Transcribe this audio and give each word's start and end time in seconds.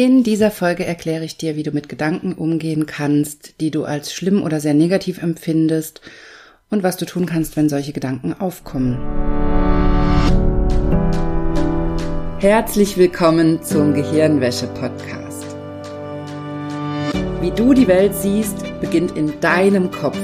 In 0.00 0.22
dieser 0.22 0.50
Folge 0.50 0.86
erkläre 0.86 1.26
ich 1.26 1.36
dir, 1.36 1.56
wie 1.56 1.62
du 1.62 1.72
mit 1.72 1.90
Gedanken 1.90 2.32
umgehen 2.32 2.86
kannst, 2.86 3.60
die 3.60 3.70
du 3.70 3.84
als 3.84 4.14
schlimm 4.14 4.42
oder 4.42 4.58
sehr 4.58 4.72
negativ 4.72 5.22
empfindest 5.22 6.00
und 6.70 6.82
was 6.82 6.96
du 6.96 7.04
tun 7.04 7.26
kannst, 7.26 7.54
wenn 7.58 7.68
solche 7.68 7.92
Gedanken 7.92 8.32
aufkommen. 8.32 8.96
Herzlich 12.38 12.96
willkommen 12.96 13.62
zum 13.62 13.92
Gehirnwäsche-Podcast. 13.92 15.44
Wie 17.42 17.50
du 17.50 17.74
die 17.74 17.86
Welt 17.86 18.14
siehst, 18.14 18.56
beginnt 18.80 19.18
in 19.18 19.38
deinem 19.40 19.90
Kopf 19.90 20.16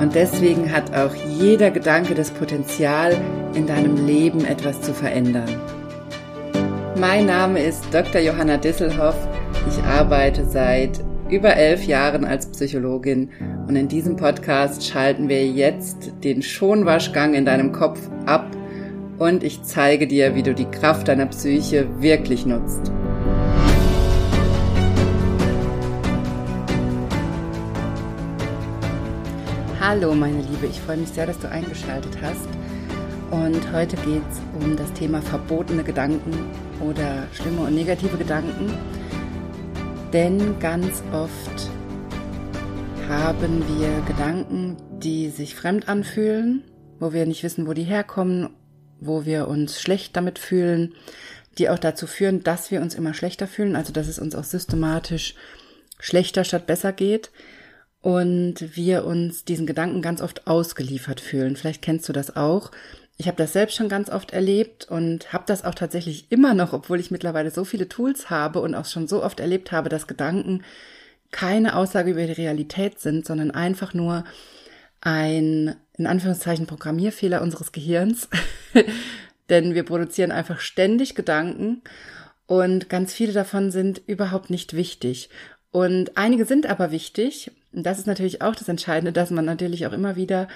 und 0.00 0.14
deswegen 0.14 0.72
hat 0.72 0.94
auch 0.94 1.14
jeder 1.38 1.70
Gedanke 1.70 2.14
das 2.14 2.30
Potenzial, 2.30 3.14
in 3.52 3.66
deinem 3.66 4.06
Leben 4.06 4.46
etwas 4.46 4.80
zu 4.80 4.94
verändern. 4.94 5.81
Mein 6.96 7.24
Name 7.24 7.62
ist 7.62 7.86
Dr. 7.90 8.20
Johanna 8.20 8.58
Disselhoff. 8.58 9.16
Ich 9.66 9.82
arbeite 9.82 10.44
seit 10.44 11.00
über 11.30 11.56
elf 11.56 11.84
Jahren 11.84 12.26
als 12.26 12.46
Psychologin 12.50 13.30
und 13.66 13.76
in 13.76 13.88
diesem 13.88 14.16
Podcast 14.16 14.86
schalten 14.86 15.30
wir 15.30 15.46
jetzt 15.46 16.12
den 16.22 16.42
Schonwaschgang 16.42 17.32
in 17.32 17.46
deinem 17.46 17.72
Kopf 17.72 17.98
ab 18.26 18.46
und 19.18 19.42
ich 19.42 19.62
zeige 19.62 20.06
dir, 20.06 20.34
wie 20.34 20.42
du 20.42 20.54
die 20.54 20.66
Kraft 20.66 21.08
deiner 21.08 21.24
Psyche 21.26 21.88
wirklich 22.02 22.44
nutzt. 22.44 22.92
Hallo 29.80 30.14
meine 30.14 30.42
Liebe, 30.42 30.66
ich 30.70 30.78
freue 30.78 30.98
mich 30.98 31.08
sehr, 31.08 31.26
dass 31.26 31.38
du 31.38 31.48
eingeschaltet 31.48 32.18
hast. 32.22 32.48
Und 33.30 33.72
heute 33.72 33.96
geht 33.96 34.22
es 34.30 34.62
um 34.62 34.76
das 34.76 34.92
Thema 34.92 35.22
verbotene 35.22 35.82
Gedanken 35.82 36.32
oder 36.82 37.26
schlimme 37.32 37.62
und 37.62 37.74
negative 37.74 38.16
Gedanken. 38.16 38.72
Denn 40.12 40.58
ganz 40.58 41.02
oft 41.12 41.70
haben 43.08 43.64
wir 43.78 44.02
Gedanken, 44.06 44.76
die 44.98 45.30
sich 45.30 45.54
fremd 45.54 45.88
anfühlen, 45.88 46.64
wo 46.98 47.12
wir 47.12 47.26
nicht 47.26 47.42
wissen, 47.42 47.66
wo 47.66 47.72
die 47.72 47.84
herkommen, 47.84 48.50
wo 49.00 49.24
wir 49.24 49.48
uns 49.48 49.80
schlecht 49.80 50.16
damit 50.16 50.38
fühlen, 50.38 50.94
die 51.58 51.68
auch 51.68 51.78
dazu 51.78 52.06
führen, 52.06 52.42
dass 52.42 52.70
wir 52.70 52.80
uns 52.80 52.94
immer 52.94 53.14
schlechter 53.14 53.46
fühlen, 53.46 53.76
also 53.76 53.92
dass 53.92 54.08
es 54.08 54.18
uns 54.18 54.34
auch 54.34 54.44
systematisch 54.44 55.34
schlechter 55.98 56.44
statt 56.44 56.66
besser 56.66 56.92
geht 56.92 57.30
und 58.00 58.76
wir 58.76 59.04
uns 59.04 59.44
diesen 59.44 59.66
Gedanken 59.66 60.02
ganz 60.02 60.20
oft 60.20 60.46
ausgeliefert 60.46 61.20
fühlen. 61.20 61.56
Vielleicht 61.56 61.82
kennst 61.82 62.08
du 62.08 62.12
das 62.12 62.36
auch, 62.36 62.70
ich 63.22 63.28
habe 63.28 63.36
das 63.36 63.52
selbst 63.52 63.76
schon 63.76 63.88
ganz 63.88 64.10
oft 64.10 64.32
erlebt 64.32 64.88
und 64.90 65.32
habe 65.32 65.44
das 65.46 65.64
auch 65.64 65.76
tatsächlich 65.76 66.26
immer 66.30 66.54
noch, 66.54 66.72
obwohl 66.72 66.98
ich 66.98 67.12
mittlerweile 67.12 67.52
so 67.52 67.64
viele 67.64 67.88
Tools 67.88 68.30
habe 68.30 68.60
und 68.60 68.74
auch 68.74 68.84
schon 68.84 69.06
so 69.06 69.22
oft 69.22 69.38
erlebt 69.38 69.70
habe, 69.70 69.88
dass 69.88 70.08
Gedanken 70.08 70.64
keine 71.30 71.76
Aussage 71.76 72.10
über 72.10 72.26
die 72.26 72.32
Realität 72.32 72.98
sind, 72.98 73.24
sondern 73.24 73.52
einfach 73.52 73.94
nur 73.94 74.24
ein, 75.00 75.76
in 75.96 76.08
Anführungszeichen, 76.08 76.66
Programmierfehler 76.66 77.42
unseres 77.42 77.70
Gehirns. 77.70 78.28
Denn 79.48 79.74
wir 79.74 79.84
produzieren 79.84 80.32
einfach 80.32 80.58
ständig 80.58 81.14
Gedanken 81.14 81.82
und 82.46 82.88
ganz 82.88 83.14
viele 83.14 83.32
davon 83.32 83.70
sind 83.70 84.02
überhaupt 84.04 84.50
nicht 84.50 84.74
wichtig. 84.74 85.30
Und 85.70 86.16
einige 86.16 86.44
sind 86.44 86.66
aber 86.66 86.90
wichtig. 86.90 87.52
Und 87.72 87.84
das 87.84 88.00
ist 88.00 88.08
natürlich 88.08 88.42
auch 88.42 88.56
das 88.56 88.68
Entscheidende, 88.68 89.12
dass 89.12 89.30
man 89.30 89.44
natürlich 89.44 89.86
auch 89.86 89.92
immer 89.92 90.16
wieder 90.16 90.48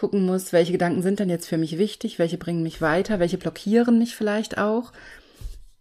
gucken 0.00 0.24
muss, 0.24 0.54
welche 0.54 0.72
Gedanken 0.72 1.02
sind 1.02 1.20
denn 1.20 1.28
jetzt 1.28 1.46
für 1.46 1.58
mich 1.58 1.76
wichtig, 1.76 2.18
welche 2.18 2.38
bringen 2.38 2.62
mich 2.62 2.80
weiter, 2.80 3.20
welche 3.20 3.36
blockieren 3.36 3.98
mich 3.98 4.16
vielleicht 4.16 4.56
auch 4.56 4.92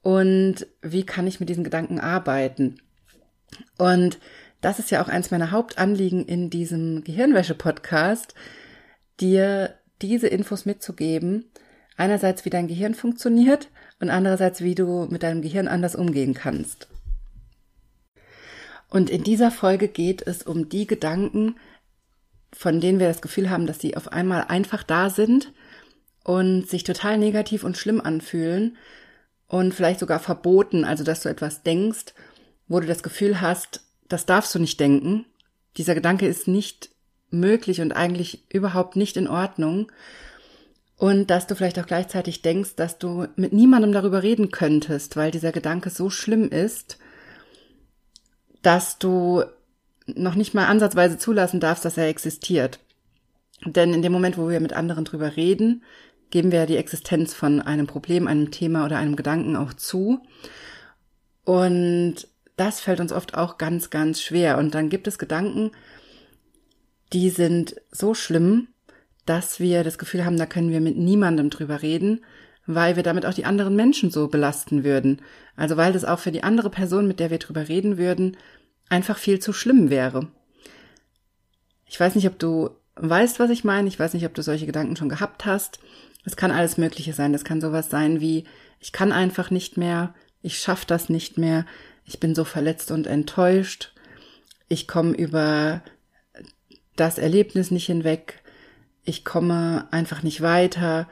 und 0.01 0.67
wie 0.81 1.05
kann 1.05 1.25
ich 1.25 1.39
mit 1.39 1.47
diesen 1.47 1.63
Gedanken 1.63 2.01
arbeiten. 2.01 2.81
Und 3.77 4.19
das 4.59 4.77
ist 4.77 4.91
ja 4.91 5.01
auch 5.01 5.07
eins 5.07 5.31
meiner 5.31 5.51
Hauptanliegen 5.51 6.25
in 6.25 6.49
diesem 6.49 7.05
Gehirnwäsche-Podcast, 7.05 8.35
dir 9.21 9.75
diese 10.01 10.27
Infos 10.27 10.65
mitzugeben. 10.65 11.45
Einerseits, 11.95 12.43
wie 12.43 12.49
dein 12.49 12.67
Gehirn 12.67 12.95
funktioniert 12.95 13.69
und 14.01 14.09
andererseits, 14.09 14.59
wie 14.59 14.75
du 14.75 15.07
mit 15.09 15.23
deinem 15.23 15.41
Gehirn 15.41 15.69
anders 15.69 15.95
umgehen 15.95 16.33
kannst. 16.33 16.89
Und 18.89 19.09
in 19.09 19.23
dieser 19.23 19.49
Folge 19.49 19.87
geht 19.87 20.27
es 20.27 20.43
um 20.43 20.67
die 20.67 20.87
Gedanken, 20.87 21.55
von 22.53 22.81
denen 22.81 22.99
wir 22.99 23.07
das 23.07 23.21
Gefühl 23.21 23.49
haben, 23.49 23.67
dass 23.67 23.79
sie 23.79 23.95
auf 23.95 24.11
einmal 24.11 24.45
einfach 24.45 24.83
da 24.83 25.09
sind 25.09 25.53
und 26.23 26.69
sich 26.69 26.83
total 26.83 27.17
negativ 27.17 27.63
und 27.63 27.77
schlimm 27.77 28.01
anfühlen 28.01 28.77
und 29.47 29.73
vielleicht 29.73 29.99
sogar 29.99 30.19
verboten, 30.19 30.85
also 30.85 31.03
dass 31.03 31.21
du 31.21 31.29
etwas 31.29 31.63
denkst, 31.63 32.13
wo 32.67 32.79
du 32.79 32.87
das 32.87 33.03
Gefühl 33.03 33.41
hast, 33.41 33.81
das 34.07 34.25
darfst 34.25 34.53
du 34.53 34.59
nicht 34.59 34.79
denken. 34.79 35.25
Dieser 35.77 35.95
Gedanke 35.95 36.27
ist 36.27 36.47
nicht 36.47 36.89
möglich 37.31 37.81
und 37.81 37.91
eigentlich 37.91 38.45
überhaupt 38.51 38.95
nicht 38.95 39.17
in 39.17 39.27
Ordnung. 39.27 39.91
Und 40.97 41.27
dass 41.27 41.47
du 41.47 41.55
vielleicht 41.55 41.79
auch 41.79 41.85
gleichzeitig 41.85 42.41
denkst, 42.41 42.75
dass 42.75 42.97
du 42.97 43.27
mit 43.35 43.53
niemandem 43.53 43.93
darüber 43.93 44.21
reden 44.21 44.51
könntest, 44.51 45.15
weil 45.15 45.31
dieser 45.31 45.51
Gedanke 45.51 45.89
so 45.89 46.09
schlimm 46.09 46.49
ist, 46.49 46.97
dass 48.61 48.99
du 48.99 49.43
noch 50.15 50.35
nicht 50.35 50.53
mal 50.53 50.67
ansatzweise 50.67 51.17
zulassen 51.17 51.59
darfst, 51.59 51.85
dass 51.85 51.97
er 51.97 52.07
existiert. 52.07 52.79
Denn 53.65 53.93
in 53.93 54.01
dem 54.01 54.11
Moment, 54.11 54.37
wo 54.37 54.49
wir 54.49 54.59
mit 54.59 54.73
anderen 54.73 55.05
drüber 55.05 55.35
reden, 55.35 55.83
geben 56.31 56.51
wir 56.51 56.65
die 56.65 56.77
Existenz 56.77 57.33
von 57.33 57.61
einem 57.61 57.87
Problem, 57.87 58.27
einem 58.27 58.51
Thema 58.51 58.85
oder 58.85 58.97
einem 58.97 59.15
Gedanken 59.15 59.55
auch 59.55 59.73
zu. 59.73 60.19
Und 61.43 62.27
das 62.55 62.79
fällt 62.79 62.99
uns 62.99 63.11
oft 63.11 63.35
auch 63.35 63.57
ganz, 63.57 63.89
ganz 63.89 64.21
schwer. 64.21 64.57
Und 64.57 64.75
dann 64.75 64.89
gibt 64.89 65.07
es 65.07 65.17
Gedanken, 65.17 65.71
die 67.13 67.29
sind 67.29 67.75
so 67.91 68.13
schlimm, 68.13 68.67
dass 69.25 69.59
wir 69.59 69.83
das 69.83 69.97
Gefühl 69.97 70.25
haben, 70.25 70.37
da 70.37 70.45
können 70.45 70.71
wir 70.71 70.81
mit 70.81 70.97
niemandem 70.97 71.49
drüber 71.49 71.81
reden, 71.81 72.23
weil 72.65 72.95
wir 72.95 73.03
damit 73.03 73.25
auch 73.25 73.33
die 73.33 73.45
anderen 73.45 73.75
Menschen 73.75 74.11
so 74.11 74.27
belasten 74.27 74.83
würden. 74.83 75.21
Also 75.55 75.77
weil 75.77 75.93
das 75.93 76.05
auch 76.05 76.19
für 76.19 76.31
die 76.31 76.43
andere 76.43 76.69
Person, 76.69 77.07
mit 77.07 77.19
der 77.19 77.31
wir 77.31 77.39
drüber 77.39 77.67
reden 77.67 77.97
würden, 77.97 78.37
einfach 78.89 79.17
viel 79.17 79.39
zu 79.39 79.53
schlimm 79.53 79.89
wäre. 79.89 80.27
Ich 81.85 81.99
weiß 81.99 82.15
nicht, 82.15 82.27
ob 82.27 82.37
du 82.37 82.69
weißt, 82.95 83.39
was 83.39 83.49
ich 83.49 83.63
meine. 83.63 83.87
Ich 83.87 83.99
weiß 83.99 84.13
nicht, 84.13 84.25
ob 84.25 84.33
du 84.33 84.43
solche 84.43 84.65
Gedanken 84.65 84.95
schon 84.95 85.09
gehabt 85.09 85.45
hast. 85.45 85.79
Es 86.25 86.35
kann 86.35 86.51
alles 86.51 86.77
Mögliche 86.77 87.13
sein. 87.13 87.33
Das 87.33 87.43
kann 87.43 87.61
sowas 87.61 87.89
sein 87.89 88.19
wie, 88.19 88.45
ich 88.79 88.91
kann 88.91 89.11
einfach 89.11 89.51
nicht 89.51 89.77
mehr, 89.77 90.13
ich 90.41 90.59
schaff 90.59 90.85
das 90.85 91.09
nicht 91.09 91.37
mehr, 91.37 91.65
ich 92.05 92.19
bin 92.19 92.35
so 92.35 92.43
verletzt 92.43 92.91
und 92.91 93.07
enttäuscht, 93.07 93.93
ich 94.67 94.87
komme 94.87 95.13
über 95.13 95.81
das 96.95 97.17
Erlebnis 97.17 97.71
nicht 97.71 97.85
hinweg, 97.85 98.41
ich 99.03 99.25
komme 99.25 99.87
einfach 99.91 100.23
nicht 100.23 100.41
weiter, 100.41 101.07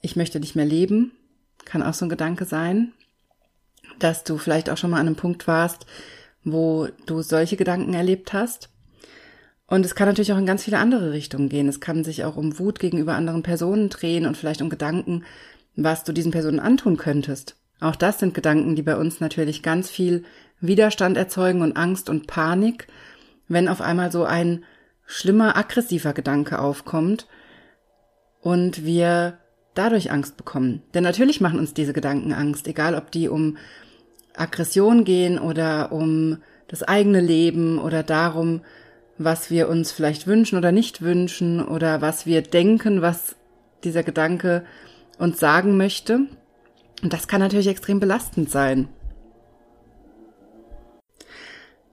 ich 0.00 0.16
möchte 0.16 0.40
nicht 0.40 0.56
mehr 0.56 0.66
leben. 0.66 1.12
Kann 1.64 1.82
auch 1.82 1.94
so 1.94 2.06
ein 2.06 2.10
Gedanke 2.10 2.44
sein, 2.44 2.92
dass 3.98 4.24
du 4.24 4.38
vielleicht 4.38 4.70
auch 4.70 4.76
schon 4.76 4.90
mal 4.90 5.00
an 5.00 5.06
einem 5.06 5.16
Punkt 5.16 5.46
warst, 5.46 5.86
wo 6.44 6.88
du 7.06 7.22
solche 7.22 7.56
Gedanken 7.56 7.94
erlebt 7.94 8.32
hast. 8.32 8.70
Und 9.66 9.84
es 9.84 9.94
kann 9.94 10.08
natürlich 10.08 10.32
auch 10.32 10.38
in 10.38 10.46
ganz 10.46 10.64
viele 10.64 10.78
andere 10.78 11.12
Richtungen 11.12 11.48
gehen. 11.48 11.68
Es 11.68 11.80
kann 11.80 12.02
sich 12.02 12.24
auch 12.24 12.36
um 12.36 12.58
Wut 12.58 12.80
gegenüber 12.80 13.14
anderen 13.14 13.42
Personen 13.42 13.88
drehen 13.88 14.26
und 14.26 14.36
vielleicht 14.36 14.62
um 14.62 14.68
Gedanken, 14.68 15.24
was 15.76 16.02
du 16.04 16.12
diesen 16.12 16.32
Personen 16.32 16.60
antun 16.60 16.96
könntest. 16.96 17.56
Auch 17.80 17.96
das 17.96 18.18
sind 18.18 18.34
Gedanken, 18.34 18.74
die 18.76 18.82
bei 18.82 18.96
uns 18.96 19.20
natürlich 19.20 19.62
ganz 19.62 19.88
viel 19.88 20.24
Widerstand 20.60 21.16
erzeugen 21.16 21.62
und 21.62 21.76
Angst 21.76 22.10
und 22.10 22.26
Panik, 22.26 22.88
wenn 23.48 23.68
auf 23.68 23.80
einmal 23.80 24.12
so 24.12 24.24
ein 24.24 24.64
schlimmer, 25.06 25.56
aggressiver 25.56 26.12
Gedanke 26.12 26.58
aufkommt 26.58 27.26
und 28.40 28.84
wir 28.84 29.38
dadurch 29.74 30.10
Angst 30.10 30.36
bekommen. 30.36 30.82
Denn 30.94 31.02
natürlich 31.02 31.40
machen 31.40 31.58
uns 31.58 31.74
diese 31.74 31.92
Gedanken 31.92 32.32
Angst, 32.32 32.66
egal 32.66 32.94
ob 32.94 33.10
die 33.10 33.28
um 33.28 33.56
Aggression 34.40 35.04
gehen 35.04 35.38
oder 35.38 35.92
um 35.92 36.38
das 36.68 36.82
eigene 36.82 37.20
Leben 37.20 37.78
oder 37.78 38.02
darum, 38.02 38.62
was 39.18 39.50
wir 39.50 39.68
uns 39.68 39.92
vielleicht 39.92 40.26
wünschen 40.26 40.56
oder 40.56 40.72
nicht 40.72 41.02
wünschen 41.02 41.66
oder 41.66 42.00
was 42.00 42.26
wir 42.26 42.42
denken, 42.42 43.02
was 43.02 43.36
dieser 43.84 44.02
Gedanke 44.02 44.64
uns 45.18 45.38
sagen 45.38 45.76
möchte. 45.76 46.20
Und 47.02 47.12
das 47.12 47.28
kann 47.28 47.40
natürlich 47.40 47.68
extrem 47.68 48.00
belastend 48.00 48.50
sein. 48.50 48.88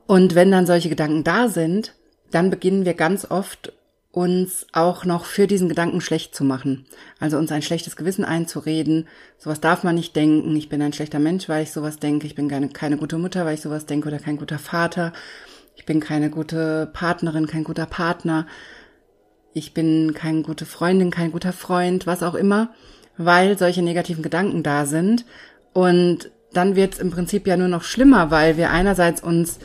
Und 0.06 0.36
wenn 0.36 0.51
dann 0.51 0.66
solche 0.66 0.89
Gedanken 0.89 1.24
da 1.24 1.50
sind, 1.50 1.94
dann 2.31 2.50
beginnen 2.50 2.86
wir 2.86 2.94
ganz 2.94 3.30
oft 3.30 3.74
uns 4.18 4.66
auch 4.74 5.06
noch 5.06 5.25
für 5.25 5.46
diesen 5.46 5.69
Gedanken 5.69 6.02
schlecht 6.02 6.34
zu 6.34 6.44
machen. 6.44 6.88
Also 7.19 7.38
uns 7.38 7.52
ein 7.52 7.62
schlechtes 7.62 7.96
Gewissen 7.96 8.25
einzureden. 8.25 9.08
Sowas 9.38 9.62
darf 9.62 9.84
man 9.84 9.94
nicht 9.94 10.16
denken. 10.16 10.56
Ich 10.56 10.69
bin 10.69 10.81
ein 10.81 10.92
schlechter 10.92 11.19
Mensch, 11.19 11.48
weil 11.48 11.62
ich 11.62 11.72
sowas 11.72 12.00
denke. 12.00 12.25
Ich 12.25 12.34
bin 12.34 12.48
keine, 12.48 12.69
keine 12.69 12.98
gute 12.98 13.19
Mutter, 13.19 13.46
weil 13.46 13.54
ich 13.54 13.62
sowas 13.62 13.86
denke 13.86 14.08
oder 14.08 14.18
kein 14.18 14.38
guter 14.38 14.58
Vater. 14.58 15.14
Ich 15.75 15.86
bin 15.86 16.00
keine 16.00 16.31
gute 16.31 16.90
Partnerin, 16.94 17.46
kein 17.46 17.64
guter 17.64 17.86
Partner. 17.86 18.48
Ich 19.54 19.75
bin 19.75 20.16
keine 20.16 20.42
gute 20.42 20.66
Freundin, 20.66 21.12
kein 21.12 21.31
guter 21.31 21.54
Freund, 21.54 22.08
was 22.08 22.24
auch 22.24 22.34
immer, 22.34 22.74
weil 23.18 23.56
solche 23.56 23.84
negativen 23.84 24.24
Gedanken 24.24 24.64
da 24.64 24.88
sind. 24.88 25.25
Und 25.74 26.31
dann 26.54 26.75
wird 26.75 26.96
es 26.96 27.00
im 27.00 27.12
Prinzip 27.12 27.46
ja 27.46 27.56
nur 27.56 27.68
noch 27.68 27.84
schlimmer, 27.84 28.31
weil 28.31 28.58
wir 28.58 28.72
einerseits 28.72 29.22
uns 29.22 29.60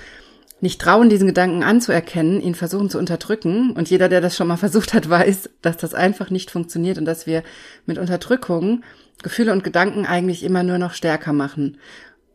nicht 0.63 0.81
trauen, 0.81 1.09
diesen 1.09 1.27
Gedanken 1.27 1.65
anzuerkennen, 1.65 2.41
ihn 2.41 2.55
versuchen 2.55 2.89
zu 2.89 2.99
unterdrücken. 2.99 3.73
Und 3.73 3.91
jeder, 3.91 4.09
der 4.09 4.21
das 4.21 4.37
schon 4.37 4.47
mal 4.47 4.57
versucht 4.67 4.95
hat, 4.95 5.11
weiß, 5.11 5.51
dass 5.61 5.77
das 5.77 5.93
einfach 5.93 6.31
nicht 6.31 6.51
funktioniert 6.51 6.99
und 6.99 7.05
dass 7.05 7.27
wir 7.27 7.43
mit 7.85 7.99
Unterdrückung 7.99 8.83
Gefühle 9.23 9.53
und 9.53 9.65
Gedanken 9.65 10.07
eigentlich 10.07 10.43
immer 10.43 10.63
nur 10.63 10.79
noch 10.79 10.95
stärker 10.95 11.33
machen 11.33 11.79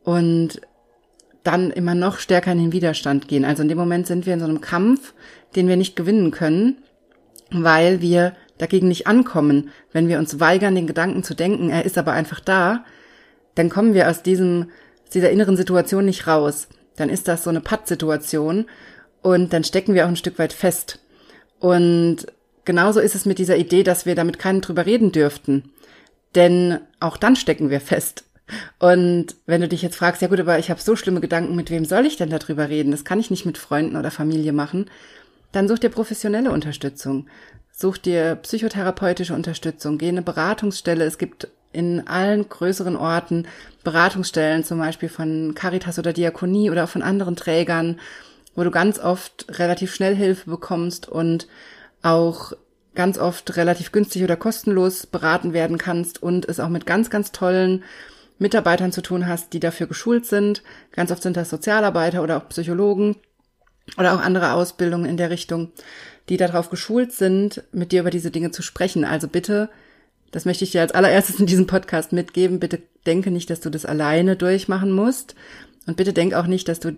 und 0.03 0.61
dann 1.43 1.71
immer 1.71 1.95
noch 1.95 2.19
stärker 2.19 2.51
in 2.51 2.59
den 2.59 2.71
Widerstand 2.73 3.27
gehen. 3.27 3.45
Also 3.45 3.61
in 3.61 3.69
dem 3.69 3.77
Moment 3.77 4.07
sind 4.07 4.25
wir 4.25 4.33
in 4.33 4.39
so 4.39 4.45
einem 4.45 4.61
Kampf, 4.61 5.13
den 5.55 5.67
wir 5.67 5.77
nicht 5.77 5.95
gewinnen 5.95 6.31
können, 6.31 6.77
weil 7.51 8.01
wir 8.01 8.33
dagegen 8.57 8.89
nicht 8.89 9.07
ankommen. 9.07 9.69
Wenn 9.91 10.07
wir 10.07 10.17
uns 10.19 10.39
weigern, 10.39 10.75
den 10.75 10.87
Gedanken 10.87 11.23
zu 11.23 11.33
denken, 11.33 11.69
er 11.69 11.85
ist 11.85 11.97
aber 11.97 12.11
einfach 12.11 12.39
da, 12.39 12.83
dann 13.55 13.69
kommen 13.69 13.93
wir 13.93 14.09
aus 14.09 14.23
diesem, 14.23 14.69
aus 15.03 15.09
dieser 15.11 15.31
inneren 15.31 15.57
Situation 15.57 16.05
nicht 16.05 16.27
raus 16.27 16.67
dann 16.97 17.09
ist 17.09 17.27
das 17.27 17.45
so 17.45 17.49
eine 17.49 17.61
Pattsituation 17.61 18.65
und 19.21 19.53
dann 19.53 19.63
stecken 19.63 19.93
wir 19.93 20.05
auch 20.05 20.09
ein 20.09 20.17
Stück 20.17 20.37
weit 20.37 20.51
fest. 20.51 20.99
Und 21.59 22.27
genauso 22.65 22.99
ist 22.99 23.15
es 23.15 23.25
mit 23.25 23.39
dieser 23.39 23.57
Idee, 23.57 23.83
dass 23.83 24.05
wir 24.05 24.15
damit 24.15 24.37
keinen 24.39 24.61
drüber 24.61 24.85
reden 24.85 25.11
dürften. 25.11 25.71
Denn 26.35 26.79
auch 26.99 27.17
dann 27.17 27.35
stecken 27.35 27.69
wir 27.69 27.79
fest. 27.79 28.25
Und 28.79 29.35
wenn 29.45 29.61
du 29.61 29.67
dich 29.67 29.81
jetzt 29.81 29.95
fragst, 29.95 30.21
ja 30.21 30.27
gut, 30.27 30.39
aber 30.39 30.59
ich 30.59 30.69
habe 30.69 30.81
so 30.81 30.95
schlimme 30.95 31.21
Gedanken, 31.21 31.55
mit 31.55 31.69
wem 31.69 31.85
soll 31.85 32.05
ich 32.05 32.17
denn 32.17 32.29
darüber 32.29 32.69
reden? 32.69 32.91
Das 32.91 33.05
kann 33.05 33.19
ich 33.19 33.29
nicht 33.29 33.45
mit 33.45 33.57
Freunden 33.57 33.95
oder 33.95 34.11
Familie 34.11 34.53
machen. 34.53 34.89
Dann 35.51 35.67
such 35.67 35.79
dir 35.79 35.89
professionelle 35.89 36.51
Unterstützung. 36.51 37.27
Such 37.71 37.97
dir 37.97 38.35
psychotherapeutische 38.35 39.33
Unterstützung. 39.33 39.97
Geh 39.97 40.09
in 40.09 40.15
eine 40.15 40.21
Beratungsstelle. 40.23 41.03
Es 41.03 41.17
gibt 41.17 41.49
in 41.71 42.07
allen 42.07 42.47
größeren 42.49 42.95
Orten 42.95 43.47
Beratungsstellen, 43.83 44.63
zum 44.63 44.79
Beispiel 44.79 45.09
von 45.09 45.53
Caritas 45.55 45.99
oder 45.99 46.13
Diakonie 46.13 46.71
oder 46.71 46.85
auch 46.85 46.89
von 46.89 47.01
anderen 47.01 47.35
Trägern, 47.35 47.99
wo 48.55 48.63
du 48.63 48.71
ganz 48.71 48.99
oft 48.99 49.45
relativ 49.59 49.93
schnell 49.93 50.15
Hilfe 50.15 50.49
bekommst 50.49 51.07
und 51.07 51.47
auch 52.01 52.53
ganz 52.95 53.17
oft 53.19 53.55
relativ 53.55 53.91
günstig 53.91 54.23
oder 54.23 54.35
kostenlos 54.35 55.05
beraten 55.05 55.53
werden 55.53 55.77
kannst 55.77 56.21
und 56.21 56.49
es 56.49 56.59
auch 56.59 56.69
mit 56.69 56.85
ganz, 56.85 57.09
ganz 57.09 57.31
tollen 57.31 57.83
Mitarbeitern 58.39 58.91
zu 58.91 59.01
tun 59.01 59.27
hast, 59.27 59.53
die 59.53 59.59
dafür 59.59 59.87
geschult 59.87 60.25
sind. 60.25 60.63
Ganz 60.91 61.11
oft 61.11 61.21
sind 61.21 61.37
das 61.37 61.49
Sozialarbeiter 61.49 62.23
oder 62.23 62.37
auch 62.37 62.49
Psychologen 62.49 63.15
oder 63.97 64.13
auch 64.13 64.19
andere 64.19 64.53
Ausbildungen 64.53 65.05
in 65.05 65.17
der 65.17 65.29
Richtung, 65.29 65.71
die 66.29 66.37
darauf 66.37 66.69
geschult 66.69 67.13
sind, 67.13 67.63
mit 67.71 67.91
dir 67.91 68.01
über 68.01 68.09
diese 68.09 68.31
Dinge 68.31 68.51
zu 68.51 68.61
sprechen. 68.61 69.05
Also 69.05 69.27
bitte 69.27 69.69
das 70.31 70.45
möchte 70.45 70.63
ich 70.63 70.71
dir 70.71 70.81
als 70.81 70.93
allererstes 70.93 71.39
in 71.39 71.45
diesem 71.45 71.67
Podcast 71.67 72.11
mitgeben. 72.11 72.59
Bitte 72.59 72.81
denke 73.05 73.31
nicht, 73.31 73.49
dass 73.49 73.61
du 73.61 73.69
das 73.69 73.85
alleine 73.85 74.35
durchmachen 74.35 74.91
musst. 74.91 75.35
Und 75.85 75.97
bitte 75.97 76.13
denk 76.13 76.33
auch 76.33 76.47
nicht, 76.47 76.67
dass 76.67 76.79
du 76.79 76.97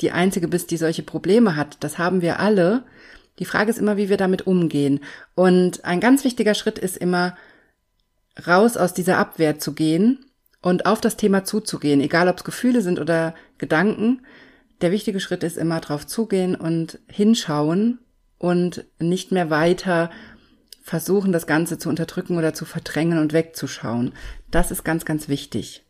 die 0.00 0.12
Einzige 0.12 0.48
bist, 0.48 0.70
die 0.70 0.76
solche 0.76 1.02
Probleme 1.02 1.56
hat. 1.56 1.78
Das 1.80 1.98
haben 1.98 2.20
wir 2.22 2.38
alle. 2.38 2.84
Die 3.38 3.44
Frage 3.44 3.70
ist 3.70 3.78
immer, 3.78 3.96
wie 3.96 4.08
wir 4.08 4.16
damit 4.16 4.46
umgehen. 4.46 5.00
Und 5.34 5.84
ein 5.84 6.00
ganz 6.00 6.24
wichtiger 6.24 6.54
Schritt 6.54 6.78
ist 6.78 6.96
immer, 6.96 7.36
raus 8.46 8.76
aus 8.76 8.94
dieser 8.94 9.18
Abwehr 9.18 9.58
zu 9.58 9.72
gehen 9.72 10.24
und 10.60 10.86
auf 10.86 11.00
das 11.00 11.16
Thema 11.16 11.44
zuzugehen, 11.44 12.00
egal 12.00 12.28
ob 12.28 12.36
es 12.36 12.44
Gefühle 12.44 12.82
sind 12.82 13.00
oder 13.00 13.34
Gedanken. 13.58 14.22
Der 14.80 14.92
wichtige 14.92 15.20
Schritt 15.20 15.42
ist 15.42 15.56
immer 15.56 15.80
drauf 15.80 16.06
zugehen 16.06 16.54
und 16.54 17.00
hinschauen 17.08 17.98
und 18.38 18.84
nicht 19.00 19.32
mehr 19.32 19.50
weiter 19.50 20.10
versuchen, 20.88 21.32
das 21.32 21.46
Ganze 21.46 21.78
zu 21.78 21.88
unterdrücken 21.88 22.38
oder 22.38 22.54
zu 22.54 22.64
verdrängen 22.64 23.18
und 23.18 23.32
wegzuschauen. 23.32 24.12
Das 24.50 24.70
ist 24.70 24.84
ganz, 24.84 25.04
ganz 25.04 25.28
wichtig. 25.28 25.84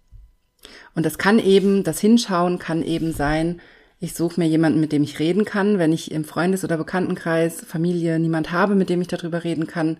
Und 0.94 1.06
das 1.06 1.18
kann 1.18 1.38
eben, 1.38 1.84
das 1.84 2.00
Hinschauen 2.00 2.58
kann 2.58 2.82
eben 2.82 3.12
sein, 3.12 3.60
ich 4.00 4.14
suche 4.14 4.40
mir 4.40 4.46
jemanden, 4.46 4.80
mit 4.80 4.92
dem 4.92 5.02
ich 5.02 5.18
reden 5.18 5.44
kann. 5.44 5.78
Wenn 5.78 5.92
ich 5.92 6.10
im 6.12 6.24
Freundes- 6.24 6.64
oder 6.64 6.76
Bekanntenkreis, 6.76 7.60
Familie 7.60 8.18
niemand 8.18 8.52
habe, 8.52 8.74
mit 8.74 8.90
dem 8.90 9.00
ich 9.00 9.08
darüber 9.08 9.42
reden 9.44 9.66
kann, 9.66 9.98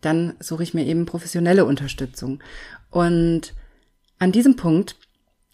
dann 0.00 0.34
suche 0.38 0.62
ich 0.62 0.74
mir 0.74 0.84
eben 0.84 1.06
professionelle 1.06 1.64
Unterstützung. 1.64 2.42
Und 2.90 3.54
an 4.18 4.32
diesem 4.32 4.56
Punkt 4.56 4.96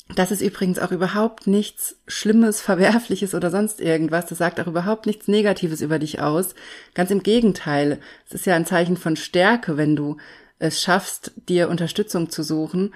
das 0.08 0.30
ist 0.30 0.42
übrigens 0.42 0.78
auch 0.78 0.92
überhaupt 0.92 1.46
nichts 1.46 1.96
Schlimmes, 2.06 2.60
Verwerfliches 2.60 3.34
oder 3.34 3.50
sonst 3.50 3.80
irgendwas. 3.80 4.26
Das 4.26 4.38
sagt 4.38 4.60
auch 4.60 4.66
überhaupt 4.66 5.06
nichts 5.06 5.28
Negatives 5.28 5.80
über 5.80 5.98
dich 5.98 6.20
aus. 6.20 6.54
Ganz 6.92 7.10
im 7.10 7.22
Gegenteil. 7.22 7.98
Es 8.26 8.34
ist 8.34 8.46
ja 8.46 8.54
ein 8.54 8.66
Zeichen 8.66 8.96
von 8.96 9.16
Stärke, 9.16 9.76
wenn 9.76 9.96
du 9.96 10.18
es 10.58 10.82
schaffst, 10.82 11.32
dir 11.48 11.68
Unterstützung 11.68 12.30
zu 12.30 12.42
suchen 12.42 12.94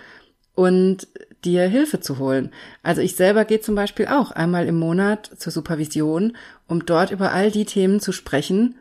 und 0.55 1.09
dir 1.45 1.67
Hilfe 1.67 2.01
zu 2.01 2.19
holen. 2.19 2.53
Also 2.83 3.01
ich 3.01 3.17
selber 3.17 3.45
gehe 3.45 3.61
zum 3.61 3.75
Beispiel 3.75 4.07
auch 4.07 4.31
einmal 4.31 4.67
im 4.67 4.79
Monat 4.79 5.31
zur 5.39 5.53
Supervision, 5.53 6.37
um 6.67 6.85
dort 6.85 7.11
über 7.11 7.33
all 7.33 7.51
die 7.51 7.65
Themen 7.65 8.01
zu 8.01 8.13
sprechen, 8.13 8.75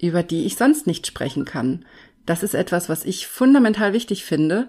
über 0.00 0.22
die 0.22 0.44
ich 0.44 0.56
sonst 0.56 0.86
nicht 0.86 1.06
sprechen 1.06 1.44
kann. 1.44 1.84
Das 2.26 2.42
ist 2.42 2.54
etwas, 2.54 2.88
was 2.88 3.04
ich 3.04 3.26
fundamental 3.26 3.92
wichtig 3.92 4.24
finde 4.24 4.68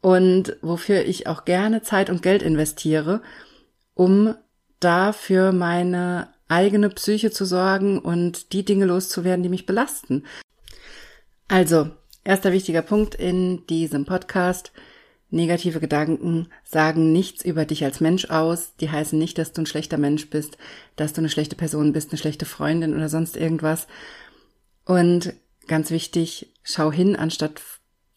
und 0.00 0.56
wofür 0.62 1.04
ich 1.04 1.26
auch 1.26 1.44
gerne 1.44 1.82
Zeit 1.82 2.10
und 2.10 2.22
Geld 2.22 2.42
investiere, 2.42 3.22
um 3.94 4.34
da 4.80 5.12
für 5.12 5.52
meine 5.52 6.28
eigene 6.48 6.88
Psyche 6.90 7.30
zu 7.30 7.44
sorgen 7.44 7.98
und 7.98 8.52
die 8.52 8.64
Dinge 8.64 8.86
loszuwerden, 8.86 9.42
die 9.42 9.48
mich 9.48 9.66
belasten. 9.66 10.24
Also, 11.48 11.90
erster 12.24 12.52
wichtiger 12.52 12.82
Punkt 12.82 13.14
in 13.14 13.66
diesem 13.66 14.04
Podcast. 14.04 14.72
Negative 15.30 15.78
Gedanken 15.78 16.48
sagen 16.64 17.12
nichts 17.12 17.44
über 17.44 17.66
dich 17.66 17.84
als 17.84 18.00
Mensch 18.00 18.30
aus. 18.30 18.76
Die 18.76 18.90
heißen 18.90 19.18
nicht, 19.18 19.36
dass 19.36 19.52
du 19.52 19.62
ein 19.62 19.66
schlechter 19.66 19.98
Mensch 19.98 20.30
bist, 20.30 20.56
dass 20.96 21.12
du 21.12 21.20
eine 21.20 21.28
schlechte 21.28 21.56
Person 21.56 21.92
bist, 21.92 22.10
eine 22.10 22.18
schlechte 22.18 22.46
Freundin 22.46 22.94
oder 22.94 23.10
sonst 23.10 23.36
irgendwas. 23.36 23.88
Und 24.86 25.34
ganz 25.66 25.90
wichtig, 25.90 26.54
schau 26.62 26.90
hin, 26.90 27.14
anstatt 27.14 27.60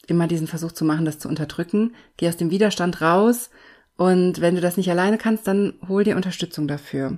immer 0.07 0.27
diesen 0.27 0.47
Versuch 0.47 0.71
zu 0.71 0.85
machen, 0.85 1.05
das 1.05 1.19
zu 1.19 1.29
unterdrücken. 1.29 1.95
Geh 2.17 2.27
aus 2.27 2.37
dem 2.37 2.51
Widerstand 2.51 3.01
raus 3.01 3.49
und 3.97 4.41
wenn 4.41 4.55
du 4.55 4.61
das 4.61 4.77
nicht 4.77 4.89
alleine 4.89 5.17
kannst, 5.17 5.47
dann 5.47 5.73
hol 5.87 6.03
dir 6.03 6.15
Unterstützung 6.15 6.67
dafür. 6.67 7.17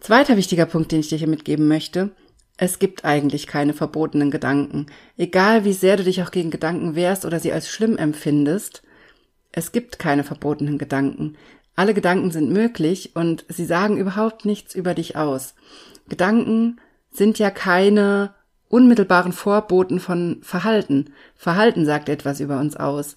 Zweiter 0.00 0.36
wichtiger 0.36 0.66
Punkt, 0.66 0.92
den 0.92 1.00
ich 1.00 1.08
dir 1.08 1.18
hier 1.18 1.28
mitgeben 1.28 1.66
möchte. 1.66 2.10
Es 2.56 2.78
gibt 2.78 3.04
eigentlich 3.04 3.46
keine 3.46 3.72
verbotenen 3.72 4.30
Gedanken. 4.30 4.86
Egal 5.16 5.64
wie 5.64 5.72
sehr 5.72 5.96
du 5.96 6.04
dich 6.04 6.22
auch 6.22 6.30
gegen 6.30 6.50
Gedanken 6.50 6.94
wehrst 6.94 7.24
oder 7.24 7.40
sie 7.40 7.52
als 7.52 7.68
schlimm 7.68 7.96
empfindest, 7.96 8.82
es 9.50 9.72
gibt 9.72 9.98
keine 9.98 10.24
verbotenen 10.24 10.78
Gedanken. 10.78 11.36
Alle 11.76 11.94
Gedanken 11.94 12.30
sind 12.30 12.52
möglich 12.52 13.16
und 13.16 13.44
sie 13.48 13.64
sagen 13.64 13.96
überhaupt 13.96 14.44
nichts 14.44 14.74
über 14.74 14.94
dich 14.94 15.16
aus. 15.16 15.54
Gedanken 16.08 16.80
sind 17.10 17.38
ja 17.38 17.50
keine 17.50 18.34
unmittelbaren 18.74 19.32
Vorboten 19.32 20.00
von 20.00 20.38
Verhalten. 20.42 21.12
Verhalten 21.36 21.86
sagt 21.86 22.08
etwas 22.08 22.40
über 22.40 22.58
uns 22.58 22.76
aus. 22.76 23.16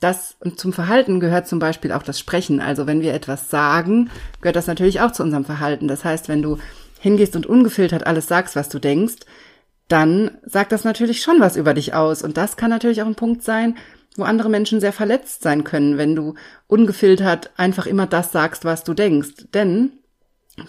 Das, 0.00 0.36
zum 0.56 0.72
Verhalten 0.72 1.20
gehört 1.20 1.46
zum 1.46 1.58
Beispiel 1.58 1.92
auch 1.92 2.02
das 2.02 2.18
Sprechen. 2.18 2.60
Also 2.60 2.86
wenn 2.86 3.02
wir 3.02 3.12
etwas 3.12 3.50
sagen, 3.50 4.10
gehört 4.40 4.56
das 4.56 4.66
natürlich 4.66 5.02
auch 5.02 5.12
zu 5.12 5.22
unserem 5.22 5.44
Verhalten. 5.44 5.88
Das 5.88 6.06
heißt, 6.06 6.28
wenn 6.28 6.40
du 6.40 6.56
hingehst 7.00 7.36
und 7.36 7.44
ungefiltert 7.44 8.06
alles 8.06 8.28
sagst, 8.28 8.56
was 8.56 8.70
du 8.70 8.78
denkst, 8.78 9.16
dann 9.88 10.30
sagt 10.42 10.72
das 10.72 10.84
natürlich 10.84 11.20
schon 11.20 11.38
was 11.38 11.56
über 11.56 11.74
dich 11.74 11.92
aus. 11.92 12.22
Und 12.22 12.38
das 12.38 12.56
kann 12.56 12.70
natürlich 12.70 13.02
auch 13.02 13.06
ein 13.06 13.14
Punkt 13.14 13.42
sein, 13.42 13.76
wo 14.16 14.22
andere 14.22 14.48
Menschen 14.48 14.80
sehr 14.80 14.94
verletzt 14.94 15.42
sein 15.42 15.64
können, 15.64 15.98
wenn 15.98 16.14
du 16.14 16.34
ungefiltert 16.66 17.50
einfach 17.58 17.84
immer 17.86 18.06
das 18.06 18.32
sagst, 18.32 18.64
was 18.64 18.84
du 18.84 18.94
denkst. 18.94 19.48
Denn, 19.52 19.92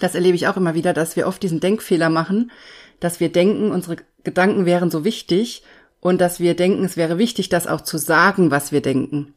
das 0.02 0.14
erlebe 0.14 0.36
ich 0.36 0.50
auch 0.50 0.58
immer 0.58 0.74
wieder, 0.74 0.92
dass 0.92 1.16
wir 1.16 1.26
oft 1.26 1.42
diesen 1.42 1.62
Denkfehler 1.62 2.10
machen, 2.10 2.52
dass 3.00 3.22
wir 3.22 3.32
denken, 3.32 3.72
unsere 3.72 3.98
Gedanken 4.26 4.66
wären 4.66 4.92
so 4.92 5.06
wichtig 5.06 5.64
und 6.02 6.20
dass 6.20 6.40
wir 6.40 6.56
denken, 6.56 6.84
es 6.84 6.98
wäre 6.98 7.18
wichtig, 7.18 7.48
das 7.48 7.68
auch 7.68 7.82
zu 7.82 7.98
sagen, 7.98 8.52
was 8.52 8.72
wir 8.74 8.82
denken. 8.82 9.34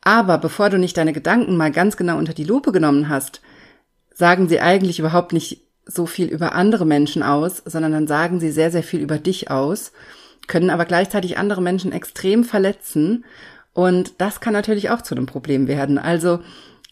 Aber 0.00 0.38
bevor 0.38 0.68
du 0.68 0.78
nicht 0.78 0.96
deine 0.96 1.12
Gedanken 1.12 1.56
mal 1.56 1.70
ganz 1.70 1.96
genau 1.96 2.18
unter 2.18 2.34
die 2.34 2.44
Lupe 2.44 2.72
genommen 2.72 3.08
hast, 3.08 3.40
sagen 4.12 4.48
sie 4.48 4.60
eigentlich 4.60 4.98
überhaupt 4.98 5.32
nicht 5.32 5.62
so 5.86 6.06
viel 6.06 6.28
über 6.28 6.54
andere 6.54 6.84
Menschen 6.86 7.22
aus, 7.22 7.62
sondern 7.64 7.92
dann 7.92 8.06
sagen 8.06 8.40
sie 8.40 8.50
sehr, 8.50 8.70
sehr 8.70 8.82
viel 8.82 9.00
über 9.00 9.18
dich 9.18 9.50
aus, 9.50 9.92
können 10.46 10.70
aber 10.70 10.84
gleichzeitig 10.84 11.38
andere 11.38 11.62
Menschen 11.62 11.92
extrem 11.92 12.44
verletzen 12.44 13.24
und 13.72 14.14
das 14.18 14.40
kann 14.40 14.52
natürlich 14.52 14.90
auch 14.90 15.02
zu 15.02 15.14
einem 15.14 15.26
Problem 15.26 15.66
werden. 15.66 15.98
Also 15.98 16.40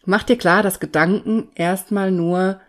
mach 0.04 0.24
dir 0.24 0.36
klar, 0.36 0.62
dass 0.62 0.80
Gedanken 0.80 1.48
erstmal 1.54 2.10
nur 2.10 2.60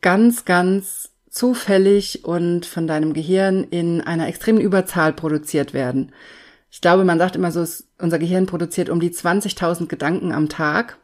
ganz, 0.00 0.44
ganz 0.44 1.11
zufällig 1.32 2.24
und 2.26 2.66
von 2.66 2.86
deinem 2.86 3.14
Gehirn 3.14 3.64
in 3.64 4.02
einer 4.02 4.28
extremen 4.28 4.60
Überzahl 4.60 5.14
produziert 5.14 5.72
werden. 5.72 6.12
Ich 6.70 6.82
glaube, 6.82 7.04
man 7.04 7.18
sagt 7.18 7.36
immer 7.36 7.50
so, 7.50 7.66
unser 7.98 8.18
Gehirn 8.18 8.46
produziert 8.46 8.90
um 8.90 9.00
die 9.00 9.10
20.000 9.10 9.86
Gedanken 9.86 10.32
am 10.32 10.50
Tag. 10.50 10.98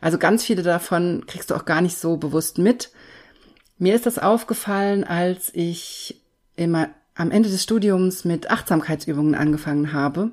Also 0.00 0.16
ganz 0.16 0.44
viele 0.44 0.62
davon 0.62 1.24
kriegst 1.26 1.50
du 1.50 1.56
auch 1.56 1.64
gar 1.64 1.80
nicht 1.80 1.98
so 1.98 2.16
bewusst 2.16 2.58
mit. 2.58 2.92
Mir 3.76 3.96
ist 3.96 4.06
das 4.06 4.18
aufgefallen, 4.20 5.02
als 5.02 5.50
ich 5.54 6.22
immer 6.54 6.88
am 7.16 7.32
Ende 7.32 7.48
des 7.48 7.62
Studiums 7.62 8.24
mit 8.24 8.50
Achtsamkeitsübungen 8.50 9.34
angefangen 9.34 9.92
habe, 9.92 10.30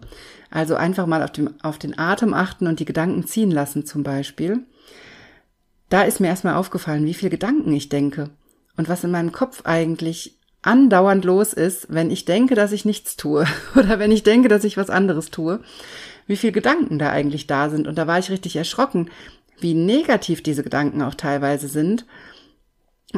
also 0.52 0.76
einfach 0.76 1.08
mal 1.08 1.24
auf, 1.24 1.32
dem, 1.32 1.56
auf 1.64 1.80
den 1.80 1.98
Atem 1.98 2.36
achten 2.36 2.68
und 2.68 2.80
die 2.80 2.86
Gedanken 2.86 3.26
ziehen 3.26 3.52
lassen 3.52 3.88
zum 3.88 4.04
Beispiel, 4.04 4.60
da 5.90 6.04
ist 6.04 6.20
mir 6.20 6.28
erstmal 6.28 6.56
aufgefallen, 6.56 7.06
wie 7.06 7.14
viele 7.14 7.32
Gedanken 7.32 7.74
ich 7.74 7.90
denke 7.90 8.30
und 8.78 8.90
was 8.90 9.04
in 9.04 9.12
meinem 9.12 9.32
Kopf 9.32 9.62
eigentlich 9.66 10.38
andauernd 10.62 11.26
los 11.26 11.54
ist, 11.54 11.88
wenn 11.90 12.12
ich 12.12 12.26
denke, 12.26 12.56
dass 12.56 12.72
ich 12.72 12.86
nichts 12.86 13.16
tue 13.18 13.46
oder 13.76 14.00
wenn 14.00 14.12
ich 14.12 14.24
denke, 14.24 14.48
dass 14.48 14.64
ich 14.64 14.78
was 14.78 14.90
anderes 14.90 15.32
tue, 15.32 15.60
wie 16.28 16.38
viele 16.38 16.54
Gedanken 16.54 17.00
da 17.00 17.10
eigentlich 17.10 17.48
da 17.48 17.70
sind. 17.70 17.88
Und 17.88 17.98
da 17.98 18.08
war 18.08 18.20
ich 18.20 18.30
richtig 18.30 18.56
erschrocken, 18.56 19.10
wie 19.60 19.74
negativ 19.74 20.44
diese 20.44 20.64
Gedanken 20.64 21.02
auch 21.02 21.16
teilweise 21.16 21.68
sind 21.68 22.06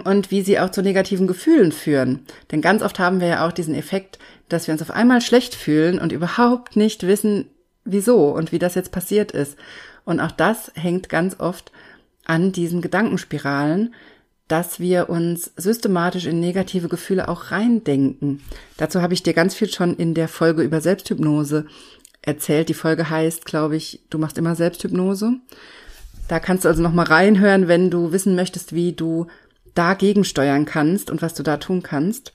und 0.03 0.31
wie 0.31 0.41
sie 0.41 0.59
auch 0.59 0.71
zu 0.71 0.81
negativen 0.81 1.27
Gefühlen 1.27 1.71
führen. 1.71 2.25
Denn 2.51 2.61
ganz 2.61 2.81
oft 2.81 2.99
haben 2.99 3.21
wir 3.21 3.27
ja 3.27 3.47
auch 3.47 3.51
diesen 3.51 3.75
Effekt, 3.75 4.19
dass 4.49 4.67
wir 4.67 4.73
uns 4.73 4.81
auf 4.81 4.91
einmal 4.91 5.21
schlecht 5.21 5.55
fühlen 5.55 5.99
und 5.99 6.11
überhaupt 6.11 6.75
nicht 6.75 7.05
wissen, 7.05 7.45
wieso 7.85 8.29
und 8.29 8.51
wie 8.51 8.59
das 8.59 8.75
jetzt 8.75 8.91
passiert 8.91 9.31
ist. 9.31 9.57
Und 10.05 10.19
auch 10.19 10.31
das 10.31 10.71
hängt 10.75 11.09
ganz 11.09 11.39
oft 11.39 11.71
an 12.25 12.51
diesen 12.51 12.81
Gedankenspiralen, 12.81 13.93
dass 14.47 14.79
wir 14.79 15.09
uns 15.09 15.51
systematisch 15.55 16.25
in 16.25 16.39
negative 16.39 16.89
Gefühle 16.89 17.27
auch 17.27 17.51
reindenken. 17.51 18.41
Dazu 18.77 19.01
habe 19.01 19.13
ich 19.13 19.23
dir 19.23 19.33
ganz 19.33 19.55
viel 19.55 19.69
schon 19.69 19.95
in 19.95 20.13
der 20.13 20.27
Folge 20.27 20.63
über 20.63 20.81
Selbsthypnose 20.81 21.65
erzählt. 22.21 22.69
Die 22.69 22.73
Folge 22.73 23.09
heißt, 23.09 23.45
glaube 23.45 23.75
ich, 23.75 24.01
du 24.09 24.17
machst 24.17 24.37
immer 24.37 24.55
Selbsthypnose. 24.55 25.33
Da 26.27 26.39
kannst 26.39 26.65
du 26.65 26.69
also 26.69 26.81
noch 26.81 26.93
mal 26.93 27.05
reinhören, 27.05 27.67
wenn 27.67 27.89
du 27.89 28.11
wissen 28.11 28.35
möchtest, 28.35 28.73
wie 28.73 28.93
du 28.93 29.27
dagegen 29.75 30.23
steuern 30.23 30.65
kannst 30.65 31.09
und 31.09 31.21
was 31.21 31.33
du 31.33 31.43
da 31.43 31.57
tun 31.57 31.83
kannst. 31.83 32.33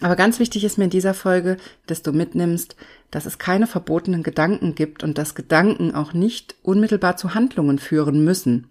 Aber 0.00 0.16
ganz 0.16 0.40
wichtig 0.40 0.64
ist 0.64 0.78
mir 0.78 0.84
in 0.84 0.90
dieser 0.90 1.14
Folge, 1.14 1.56
dass 1.86 2.02
du 2.02 2.12
mitnimmst, 2.12 2.76
dass 3.10 3.26
es 3.26 3.38
keine 3.38 3.66
verbotenen 3.66 4.22
Gedanken 4.22 4.74
gibt 4.74 5.04
und 5.04 5.16
dass 5.16 5.34
Gedanken 5.34 5.94
auch 5.94 6.12
nicht 6.12 6.56
unmittelbar 6.62 7.16
zu 7.16 7.34
Handlungen 7.34 7.78
führen 7.78 8.24
müssen. 8.24 8.68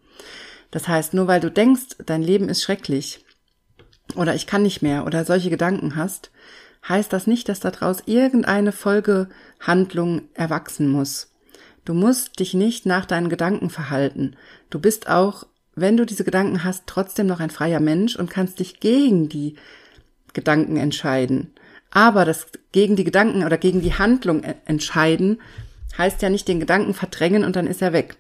Das 0.76 0.90
heißt, 0.90 1.14
nur 1.14 1.28
weil 1.28 1.40
du 1.40 1.50
denkst, 1.50 1.96
dein 2.06 2.22
Leben 2.22 2.50
ist 2.50 2.62
schrecklich 2.62 3.24
oder 4.18 4.36
ich 4.36 4.46
kann 4.46 4.62
nicht 4.62 4.82
mehr 4.82 5.06
oder 5.06 5.24
solche 5.24 5.50
Gedanken 5.50 5.96
hast, 5.96 6.32
heißt 6.90 7.14
das 7.14 7.28
nicht, 7.28 7.48
dass 7.48 7.62
daraus 7.62 8.04
irgendeine 8.08 8.74
Folgehandlung 8.74 10.24
erwachsen 10.34 10.90
muss. 10.90 11.32
Du 11.86 11.94
musst 11.94 12.42
dich 12.42 12.54
nicht 12.54 12.86
nach 12.86 13.06
deinen 13.06 13.30
Gedanken 13.30 13.70
verhalten. 13.70 14.36
Du 14.70 14.78
bist 14.78 15.10
auch, 15.10 15.48
wenn 15.76 15.96
du 15.96 16.06
diese 16.06 16.26
Gedanken 16.26 16.66
hast, 16.66 16.84
trotzdem 16.88 17.28
noch 17.28 17.40
ein 17.40 17.52
freier 17.52 17.80
Mensch 17.80 18.18
und 18.18 18.30
kannst 18.30 18.60
dich 18.60 18.82
gegen 18.82 19.30
die 19.30 19.56
Gedanken 20.34 20.76
entscheiden. 20.76 21.54
Aber 21.90 22.26
das 22.26 22.48
gegen 22.74 22.98
die 22.98 23.06
Gedanken 23.06 23.46
oder 23.46 23.58
gegen 23.58 23.82
die 23.82 23.94
Handlung 23.94 24.44
entscheiden 24.66 25.40
heißt 25.98 26.22
ja 26.22 26.30
nicht 26.30 26.50
den 26.50 26.60
Gedanken 26.60 26.94
verdrängen 26.94 27.46
und 27.46 27.56
dann 27.56 27.66
ist 27.66 27.82
er 27.82 27.94
weg. 27.94 28.18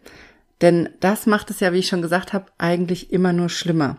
Denn 0.61 0.89
das 0.99 1.25
macht 1.25 1.49
es 1.49 1.59
ja, 1.59 1.73
wie 1.73 1.79
ich 1.79 1.87
schon 1.87 2.01
gesagt 2.01 2.33
habe, 2.33 2.45
eigentlich 2.57 3.11
immer 3.11 3.33
nur 3.33 3.49
schlimmer. 3.49 3.97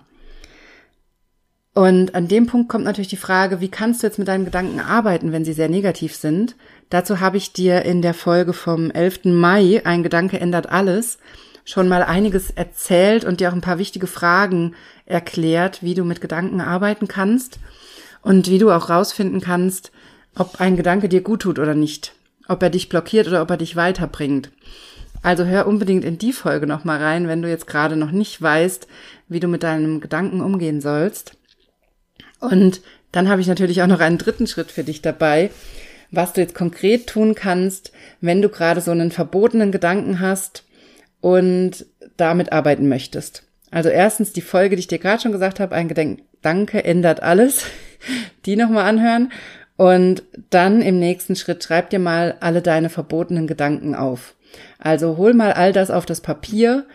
Und 1.75 2.15
an 2.15 2.27
dem 2.27 2.47
Punkt 2.47 2.71
kommt 2.71 2.85
natürlich 2.87 3.09
die 3.09 3.19
Frage, 3.19 3.61
wie 3.61 3.69
kannst 3.69 4.03
du 4.03 4.07
jetzt 4.07 4.19
mit 4.19 4.29
deinen 4.29 4.47
Gedanken 4.47 4.81
arbeiten, 4.81 5.33
wenn 5.33 5.45
sie 5.45 5.53
sehr 5.53 5.69
negativ 5.69 6.15
sind? 6.17 6.57
Dazu 6.89 7.21
habe 7.21 7.37
ich 7.37 7.53
dir 7.53 7.83
in 7.83 8.01
der 8.01 8.15
Folge 8.15 8.55
vom 8.55 8.91
11. 8.91 9.27
Mai, 9.27 9.83
ein 9.85 10.03
Gedanke 10.03 10.41
ändert 10.41 10.71
alles, 10.71 11.19
schon 11.67 11.87
mal 11.87 12.03
einiges 12.03 12.51
erzählt 12.51 13.27
und 13.27 13.41
dir 13.41 13.51
auch 13.51 13.55
ein 13.55 13.61
paar 13.61 13.77
wichtige 13.77 14.07
Fragen 14.07 14.75
erklärt, 15.05 15.83
wie 15.83 15.93
du 15.93 16.05
mit 16.05 16.23
Gedanken 16.23 16.63
arbeiten 16.63 17.09
kannst 17.09 17.59
und 18.23 18.49
wie 18.49 18.59
du 18.59 18.71
auch 18.71 18.89
rausfinden 18.89 19.43
kannst, 19.43 19.93
ob 20.35 20.61
ein 20.63 20.77
Gedanke 20.77 21.11
dir 21.11 21.21
gut 21.21 21.43
tut 21.43 21.59
oder 21.59 21.75
nicht, 21.75 22.15
ob 22.49 22.63
er 22.63 22.71
dich 22.71 22.89
blockiert 22.89 23.29
oder 23.29 23.43
ob 23.43 23.51
er 23.51 23.59
dich 23.59 23.77
weiterbringt. 23.77 24.51
Also 25.23 25.45
hör 25.45 25.67
unbedingt 25.67 26.05
in 26.05 26.19
die 26.19 26.33
Folge 26.33 26.67
nochmal 26.67 27.03
rein, 27.03 27.29
wenn 27.29 27.43
du 27.43 27.49
jetzt 27.49 27.67
gerade 27.67 27.97
noch 27.97 28.11
nicht 28.11 28.41
weißt, 28.41 28.87
wie 29.29 29.41
du 29.41 29.49
mit 29.49 29.63
deinem 29.63 30.01
Gedanken 30.01 30.41
umgehen 30.41 30.81
sollst. 30.81 31.37
Und 32.41 32.81
dann 33.13 33.29
habe 33.29 33.41
ich 33.41 33.47
natürlich 33.47 33.83
auch 33.83 33.87
noch 33.87 34.01
einen 34.01 34.19
dritten 34.19 34.47
Schritt 34.47 34.71
für 34.71 34.85
dich 34.85 35.03
dabei, 35.03 35.51
was 36.11 36.33
du 36.33 36.41
jetzt 36.41 36.55
konkret 36.55 37.07
tun 37.07 37.35
kannst, 37.35 37.93
wenn 38.21 38.43
du 38.43 38.49
gerade 38.49 38.81
so 38.81 38.91
einen 38.91 39.11
verbotenen 39.11 39.73
Gedanken 39.73 40.21
hast 40.21 40.65
und 41.21 41.87
damit 42.17 42.53
arbeiten 42.53 42.89
möchtest. 42.89 43.43
Also 43.71 43.89
erstens 43.89 44.33
die 44.33 44.43
Folge, 44.43 44.77
die 44.77 44.81
ich 44.81 44.87
dir 44.87 44.99
gerade 44.99 45.23
schon 45.23 45.33
gesagt 45.33 45.61
habe, 45.61 45.75
ein 45.75 45.89
Gedanke 45.89 46.85
ändert 46.85 47.23
alles, 47.23 47.67
die 48.47 48.57
nochmal 48.57 48.85
anhören. 48.85 49.33
Und 49.77 50.23
dann 50.49 50.81
im 50.81 50.99
nächsten 50.99 51.37
Schritt 51.37 51.63
schreib 51.63 51.91
dir 51.91 51.99
mal 51.99 52.37
alle 52.41 52.63
deine 52.63 52.89
verbotenen 52.89 53.47
Gedanken 53.47 53.95
auf. 53.95 54.35
Also 54.79 55.17
hol 55.17 55.35
mal 55.35 55.53
all 55.53 55.73
das 55.73 55.91
auf 55.91 56.07
das 56.07 56.21
Papier, 56.21 56.87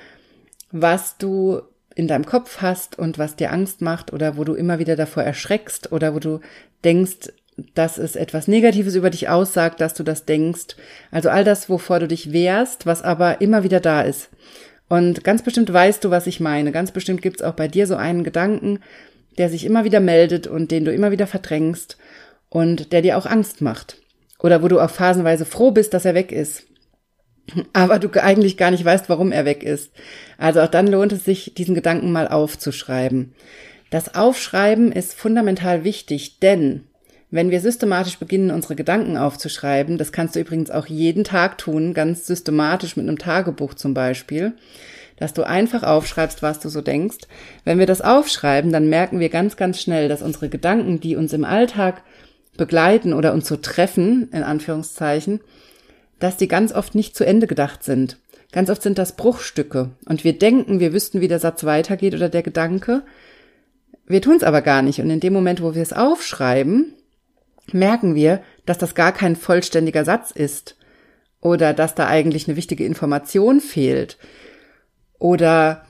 was 0.71 1.17
du 1.17 1.61
in 1.95 2.07
deinem 2.07 2.25
Kopf 2.25 2.61
hast 2.61 2.97
und 2.97 3.17
was 3.17 3.35
dir 3.35 3.51
Angst 3.51 3.81
macht 3.81 4.13
oder 4.13 4.37
wo 4.37 4.43
du 4.43 4.53
immer 4.53 4.79
wieder 4.79 4.95
davor 4.95 5.23
erschreckst 5.23 5.91
oder 5.91 6.15
wo 6.15 6.19
du 6.19 6.39
denkst, 6.83 7.31
dass 7.75 7.97
es 7.97 8.15
etwas 8.15 8.47
Negatives 8.47 8.95
über 8.95 9.09
dich 9.09 9.29
aussagt, 9.29 9.81
dass 9.81 9.93
du 9.93 10.03
das 10.03 10.25
denkst. 10.25 10.75
Also 11.11 11.29
all 11.29 11.43
das, 11.43 11.69
wovor 11.69 11.99
du 11.99 12.07
dich 12.07 12.31
wehrst, 12.31 12.85
was 12.85 13.01
aber 13.01 13.41
immer 13.41 13.63
wieder 13.63 13.79
da 13.79 14.01
ist. 14.01 14.29
Und 14.87 15.23
ganz 15.23 15.41
bestimmt 15.41 15.71
weißt 15.71 16.03
du, 16.03 16.09
was 16.09 16.27
ich 16.27 16.39
meine. 16.39 16.71
Ganz 16.71 16.91
bestimmt 16.91 17.21
gibt's 17.21 17.41
auch 17.41 17.53
bei 17.53 17.67
dir 17.67 17.87
so 17.87 17.95
einen 17.95 18.23
Gedanken, 18.23 18.79
der 19.37 19.49
sich 19.49 19.65
immer 19.65 19.83
wieder 19.83 19.99
meldet 19.99 20.47
und 20.47 20.71
den 20.71 20.85
du 20.85 20.93
immer 20.93 21.11
wieder 21.11 21.27
verdrängst 21.27 21.97
und 22.49 22.91
der 22.91 23.01
dir 23.01 23.17
auch 23.17 23.25
Angst 23.25 23.61
macht. 23.61 23.97
Oder 24.39 24.63
wo 24.63 24.67
du 24.67 24.79
auch 24.79 24.89
phasenweise 24.89 25.45
froh 25.45 25.71
bist, 25.71 25.93
dass 25.93 26.05
er 26.05 26.15
weg 26.15 26.31
ist 26.31 26.65
aber 27.73 27.99
du 27.99 28.09
eigentlich 28.21 28.57
gar 28.57 28.71
nicht 28.71 28.85
weißt, 28.85 29.09
warum 29.09 29.31
er 29.31 29.45
weg 29.45 29.63
ist. 29.63 29.91
Also 30.37 30.61
auch 30.61 30.67
dann 30.67 30.87
lohnt 30.87 31.11
es 31.11 31.25
sich, 31.25 31.53
diesen 31.55 31.75
Gedanken 31.75 32.11
mal 32.11 32.27
aufzuschreiben. 32.27 33.33
Das 33.89 34.15
Aufschreiben 34.15 34.91
ist 34.91 35.13
fundamental 35.13 35.83
wichtig, 35.83 36.39
denn 36.39 36.85
wenn 37.29 37.49
wir 37.49 37.61
systematisch 37.61 38.19
beginnen, 38.19 38.51
unsere 38.51 38.75
Gedanken 38.75 39.17
aufzuschreiben, 39.17 39.97
das 39.97 40.11
kannst 40.11 40.35
du 40.35 40.39
übrigens 40.41 40.69
auch 40.69 40.87
jeden 40.87 41.23
Tag 41.23 41.57
tun, 41.57 41.93
ganz 41.93 42.27
systematisch 42.27 42.97
mit 42.97 43.07
einem 43.07 43.17
Tagebuch 43.17 43.73
zum 43.73 43.93
Beispiel, 43.93 44.53
dass 45.15 45.33
du 45.33 45.43
einfach 45.43 45.83
aufschreibst, 45.83 46.41
was 46.41 46.59
du 46.59 46.67
so 46.67 46.81
denkst. 46.81 47.19
Wenn 47.63 47.79
wir 47.79 47.85
das 47.85 48.01
aufschreiben, 48.01 48.71
dann 48.71 48.89
merken 48.89 49.19
wir 49.19 49.29
ganz, 49.29 49.55
ganz 49.55 49.81
schnell, 49.81 50.09
dass 50.09 50.21
unsere 50.21 50.49
Gedanken, 50.49 50.99
die 50.99 51.15
uns 51.15 51.31
im 51.31 51.45
Alltag 51.45 52.03
begleiten 52.57 53.13
oder 53.13 53.33
uns 53.33 53.47
so 53.47 53.55
treffen, 53.55 54.29
in 54.33 54.43
Anführungszeichen, 54.43 55.39
dass 56.21 56.37
die 56.37 56.47
ganz 56.47 56.71
oft 56.71 56.95
nicht 56.95 57.17
zu 57.17 57.25
Ende 57.25 57.47
gedacht 57.47 57.83
sind. 57.83 58.17
Ganz 58.51 58.69
oft 58.69 58.81
sind 58.81 58.97
das 58.97 59.15
Bruchstücke 59.15 59.91
und 60.05 60.23
wir 60.23 60.37
denken, 60.37 60.79
wir 60.79 60.93
wüssten, 60.93 61.19
wie 61.19 61.27
der 61.27 61.39
Satz 61.39 61.63
weitergeht 61.63 62.13
oder 62.13 62.29
der 62.29 62.43
Gedanke. 62.43 63.03
Wir 64.05 64.21
tun 64.21 64.37
es 64.37 64.43
aber 64.43 64.61
gar 64.61 64.81
nicht 64.81 64.99
und 64.99 65.09
in 65.09 65.19
dem 65.19 65.33
Moment, 65.33 65.61
wo 65.61 65.73
wir 65.75 65.81
es 65.81 65.93
aufschreiben, 65.93 66.93
merken 67.71 68.15
wir, 68.15 68.41
dass 68.65 68.77
das 68.77 68.95
gar 68.95 69.11
kein 69.11 69.35
vollständiger 69.35 70.05
Satz 70.05 70.31
ist 70.31 70.77
oder 71.41 71.73
dass 71.73 71.95
da 71.95 72.07
eigentlich 72.07 72.47
eine 72.47 72.57
wichtige 72.57 72.85
Information 72.85 73.59
fehlt 73.61 74.17
oder 75.17 75.85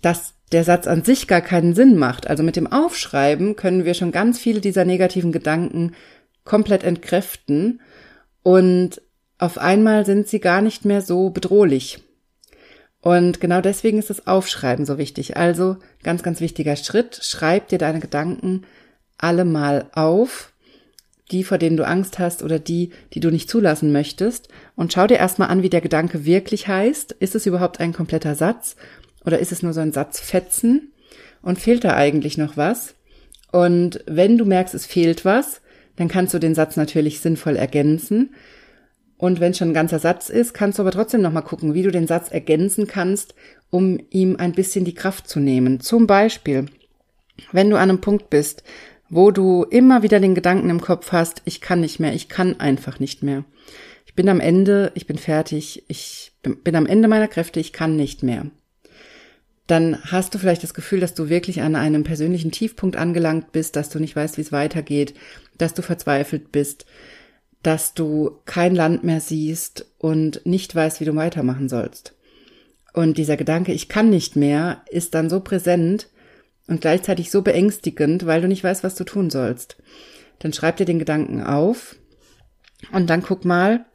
dass 0.00 0.34
der 0.50 0.64
Satz 0.64 0.86
an 0.86 1.02
sich 1.04 1.28
gar 1.28 1.40
keinen 1.40 1.74
Sinn 1.74 1.96
macht. 1.96 2.26
Also 2.26 2.42
mit 2.42 2.56
dem 2.56 2.70
Aufschreiben 2.70 3.56
können 3.56 3.84
wir 3.84 3.94
schon 3.94 4.12
ganz 4.12 4.38
viele 4.38 4.60
dieser 4.60 4.84
negativen 4.84 5.32
Gedanken 5.32 5.94
komplett 6.44 6.84
entkräften 6.84 7.80
und 8.42 9.01
auf 9.42 9.58
einmal 9.58 10.06
sind 10.06 10.28
sie 10.28 10.38
gar 10.38 10.62
nicht 10.62 10.84
mehr 10.84 11.02
so 11.02 11.30
bedrohlich. 11.30 11.98
Und 13.00 13.40
genau 13.40 13.60
deswegen 13.60 13.98
ist 13.98 14.08
das 14.08 14.28
Aufschreiben 14.28 14.86
so 14.86 14.98
wichtig. 14.98 15.36
Also 15.36 15.78
ganz, 16.04 16.22
ganz 16.22 16.40
wichtiger 16.40 16.76
Schritt. 16.76 17.18
Schreib 17.22 17.66
dir 17.66 17.78
deine 17.78 17.98
Gedanken 17.98 18.62
alle 19.18 19.44
mal 19.44 19.90
auf, 19.94 20.52
die, 21.32 21.42
vor 21.42 21.58
denen 21.58 21.76
du 21.76 21.84
Angst 21.84 22.20
hast 22.20 22.44
oder 22.44 22.60
die, 22.60 22.90
die 23.14 23.18
du 23.18 23.30
nicht 23.30 23.50
zulassen 23.50 23.90
möchtest. 23.90 24.46
Und 24.76 24.92
schau 24.92 25.08
dir 25.08 25.18
erstmal 25.18 25.48
an, 25.48 25.64
wie 25.64 25.70
der 25.70 25.80
Gedanke 25.80 26.24
wirklich 26.24 26.68
heißt. 26.68 27.10
Ist 27.10 27.34
es 27.34 27.44
überhaupt 27.44 27.80
ein 27.80 27.92
kompletter 27.92 28.36
Satz 28.36 28.76
oder 29.24 29.40
ist 29.40 29.50
es 29.50 29.64
nur 29.64 29.72
so 29.72 29.80
ein 29.80 29.90
Satzfetzen? 29.90 30.92
Und 31.42 31.58
fehlt 31.58 31.82
da 31.82 31.96
eigentlich 31.96 32.38
noch 32.38 32.56
was? 32.56 32.94
Und 33.50 34.04
wenn 34.06 34.38
du 34.38 34.44
merkst, 34.44 34.72
es 34.72 34.86
fehlt 34.86 35.24
was, 35.24 35.62
dann 35.96 36.06
kannst 36.06 36.32
du 36.32 36.38
den 36.38 36.54
Satz 36.54 36.76
natürlich 36.76 37.18
sinnvoll 37.18 37.56
ergänzen. 37.56 38.30
Und 39.22 39.38
wenn 39.38 39.54
schon 39.54 39.68
ein 39.68 39.74
ganzer 39.74 40.00
Satz 40.00 40.30
ist, 40.30 40.52
kannst 40.52 40.78
du 40.78 40.82
aber 40.82 40.90
trotzdem 40.90 41.22
nochmal 41.22 41.44
gucken, 41.44 41.74
wie 41.74 41.84
du 41.84 41.92
den 41.92 42.08
Satz 42.08 42.32
ergänzen 42.32 42.88
kannst, 42.88 43.36
um 43.70 44.00
ihm 44.10 44.34
ein 44.34 44.50
bisschen 44.50 44.84
die 44.84 44.96
Kraft 44.96 45.28
zu 45.28 45.38
nehmen. 45.38 45.78
Zum 45.78 46.08
Beispiel, 46.08 46.66
wenn 47.52 47.70
du 47.70 47.76
an 47.76 47.88
einem 47.88 48.00
Punkt 48.00 48.30
bist, 48.30 48.64
wo 49.10 49.30
du 49.30 49.62
immer 49.62 50.02
wieder 50.02 50.18
den 50.18 50.34
Gedanken 50.34 50.70
im 50.70 50.80
Kopf 50.80 51.12
hast, 51.12 51.40
ich 51.44 51.60
kann 51.60 51.82
nicht 51.82 52.00
mehr, 52.00 52.14
ich 52.14 52.28
kann 52.28 52.58
einfach 52.58 52.98
nicht 52.98 53.22
mehr. 53.22 53.44
Ich 54.06 54.14
bin 54.14 54.28
am 54.28 54.40
Ende, 54.40 54.90
ich 54.96 55.06
bin 55.06 55.18
fertig, 55.18 55.84
ich 55.86 56.32
bin 56.42 56.74
am 56.74 56.86
Ende 56.86 57.06
meiner 57.06 57.28
Kräfte, 57.28 57.60
ich 57.60 57.72
kann 57.72 57.94
nicht 57.94 58.24
mehr. 58.24 58.46
dann 59.68 60.02
hast 60.02 60.34
du 60.34 60.38
vielleicht 60.38 60.64
das 60.64 60.74
Gefühl, 60.74 60.98
dass 60.98 61.14
du 61.14 61.28
wirklich 61.28 61.62
an 61.62 61.76
einem 61.76 62.02
persönlichen 62.02 62.50
Tiefpunkt 62.50 62.96
angelangt 62.96 63.52
bist, 63.52 63.76
dass 63.76 63.88
du 63.88 64.00
nicht 64.00 64.16
weißt, 64.16 64.36
wie 64.36 64.42
es 64.42 64.50
weitergeht, 64.50 65.14
dass 65.58 65.74
du 65.74 65.82
verzweifelt 65.82 66.50
bist, 66.50 66.86
dass 67.62 67.94
du 67.94 68.40
kein 68.44 68.74
Land 68.74 69.04
mehr 69.04 69.20
siehst 69.20 69.86
und 69.98 70.44
nicht 70.44 70.74
weißt, 70.74 71.00
wie 71.00 71.04
du 71.04 71.14
weitermachen 71.14 71.68
sollst. 71.68 72.14
Und 72.92 73.18
dieser 73.18 73.36
Gedanke, 73.36 73.72
ich 73.72 73.88
kann 73.88 74.10
nicht 74.10 74.36
mehr, 74.36 74.82
ist 74.90 75.14
dann 75.14 75.30
so 75.30 75.40
präsent 75.40 76.08
und 76.66 76.80
gleichzeitig 76.80 77.30
so 77.30 77.42
beängstigend, 77.42 78.26
weil 78.26 78.40
du 78.40 78.48
nicht 78.48 78.64
weißt, 78.64 78.84
was 78.84 78.94
du 78.94 79.04
tun 79.04 79.30
sollst. 79.30 79.76
Dann 80.40 80.52
schreib 80.52 80.76
dir 80.76 80.84
den 80.84 80.98
Gedanken 80.98 81.42
auf 81.42 81.96
und 82.92 83.08
dann 83.08 83.22
guck 83.22 83.44
mal, 83.44 83.86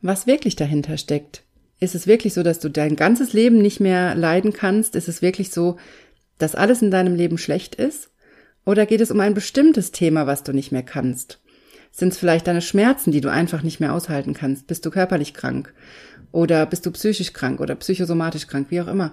was 0.00 0.26
wirklich 0.26 0.56
dahinter 0.56 0.98
steckt. 0.98 1.44
Ist 1.80 1.94
es 1.94 2.06
wirklich 2.06 2.34
so, 2.34 2.42
dass 2.42 2.58
du 2.58 2.68
dein 2.68 2.96
ganzes 2.96 3.32
Leben 3.32 3.58
nicht 3.58 3.80
mehr 3.80 4.14
leiden 4.14 4.52
kannst? 4.52 4.96
Ist 4.96 5.08
es 5.08 5.22
wirklich 5.22 5.50
so, 5.50 5.76
dass 6.38 6.56
alles 6.56 6.82
in 6.82 6.90
deinem 6.90 7.14
Leben 7.14 7.38
schlecht 7.38 7.76
ist? 7.76 8.10
Oder 8.64 8.84
geht 8.84 9.00
es 9.00 9.10
um 9.10 9.20
ein 9.20 9.34
bestimmtes 9.34 9.92
Thema, 9.92 10.26
was 10.26 10.42
du 10.42 10.52
nicht 10.52 10.72
mehr 10.72 10.82
kannst? 10.82 11.40
Sind 11.90 12.12
es 12.12 12.18
vielleicht 12.18 12.46
deine 12.46 12.62
Schmerzen, 12.62 13.12
die 13.12 13.20
du 13.20 13.30
einfach 13.30 13.62
nicht 13.62 13.80
mehr 13.80 13.94
aushalten 13.94 14.34
kannst? 14.34 14.66
Bist 14.66 14.84
du 14.86 14.90
körperlich 14.90 15.34
krank? 15.34 15.74
Oder 16.32 16.66
bist 16.66 16.86
du 16.86 16.90
psychisch 16.90 17.32
krank 17.32 17.60
oder 17.60 17.74
psychosomatisch 17.74 18.46
krank, 18.46 18.68
wie 18.70 18.80
auch 18.80 18.88
immer? 18.88 19.12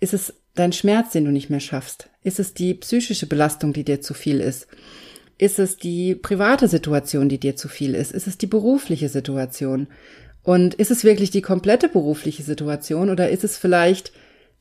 Ist 0.00 0.14
es 0.14 0.34
dein 0.54 0.72
Schmerz, 0.72 1.12
den 1.12 1.24
du 1.24 1.30
nicht 1.30 1.50
mehr 1.50 1.60
schaffst? 1.60 2.08
Ist 2.22 2.40
es 2.40 2.54
die 2.54 2.74
psychische 2.74 3.26
Belastung, 3.26 3.72
die 3.72 3.84
dir 3.84 4.00
zu 4.00 4.14
viel 4.14 4.40
ist? 4.40 4.66
Ist 5.38 5.58
es 5.58 5.76
die 5.76 6.14
private 6.14 6.68
Situation, 6.68 7.28
die 7.28 7.38
dir 7.38 7.56
zu 7.56 7.68
viel 7.68 7.94
ist? 7.94 8.12
Ist 8.12 8.26
es 8.26 8.38
die 8.38 8.46
berufliche 8.46 9.08
Situation? 9.08 9.86
Und 10.42 10.74
ist 10.74 10.90
es 10.90 11.04
wirklich 11.04 11.30
die 11.30 11.42
komplette 11.42 11.88
berufliche 11.88 12.42
Situation 12.42 13.10
oder 13.10 13.30
ist 13.30 13.44
es 13.44 13.56
vielleicht 13.56 14.12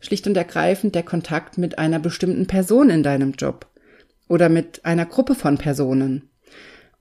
schlicht 0.02 0.28
und 0.28 0.38
ergreifend 0.38 0.96
der 0.96 1.04
Kontakt 1.04 1.58
mit 1.58 1.78
einer 1.80 2.00
bestimmten 2.00 2.48
Person 2.48 2.90
in 2.90 3.04
deinem 3.04 3.34
Job 3.34 3.68
oder 4.28 4.50
mit 4.50 4.86
einer 4.86 5.06
Gruppe 5.06 5.36
von 5.36 5.58
Personen? 5.58 6.29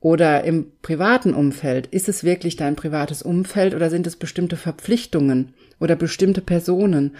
Oder 0.01 0.45
im 0.45 0.67
privaten 0.81 1.33
Umfeld, 1.33 1.87
ist 1.87 2.07
es 2.07 2.23
wirklich 2.23 2.55
dein 2.55 2.75
privates 2.75 3.21
Umfeld 3.21 3.75
oder 3.75 3.89
sind 3.89 4.07
es 4.07 4.15
bestimmte 4.15 4.55
Verpflichtungen 4.55 5.53
oder 5.79 5.95
bestimmte 5.97 6.41
Personen, 6.41 7.15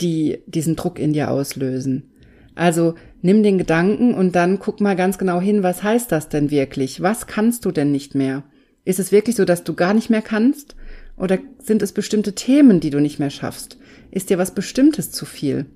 die 0.00 0.42
diesen 0.46 0.76
Druck 0.76 0.98
in 0.98 1.14
dir 1.14 1.30
auslösen? 1.30 2.10
Also 2.54 2.94
nimm 3.22 3.42
den 3.42 3.56
Gedanken 3.56 4.12
und 4.12 4.36
dann 4.36 4.58
guck 4.58 4.80
mal 4.80 4.96
ganz 4.96 5.16
genau 5.16 5.40
hin, 5.40 5.62
was 5.62 5.82
heißt 5.82 6.12
das 6.12 6.28
denn 6.28 6.50
wirklich? 6.50 7.00
Was 7.00 7.26
kannst 7.26 7.64
du 7.64 7.70
denn 7.70 7.92
nicht 7.92 8.14
mehr? 8.14 8.44
Ist 8.84 8.98
es 8.98 9.12
wirklich 9.12 9.36
so, 9.36 9.46
dass 9.46 9.64
du 9.64 9.74
gar 9.74 9.94
nicht 9.94 10.10
mehr 10.10 10.22
kannst? 10.22 10.76
Oder 11.16 11.38
sind 11.62 11.80
es 11.82 11.92
bestimmte 11.92 12.34
Themen, 12.34 12.80
die 12.80 12.90
du 12.90 13.00
nicht 13.00 13.18
mehr 13.18 13.30
schaffst? 13.30 13.78
Ist 14.10 14.28
dir 14.28 14.36
was 14.36 14.54
Bestimmtes 14.54 15.10
zu 15.10 15.24
viel? 15.24 15.66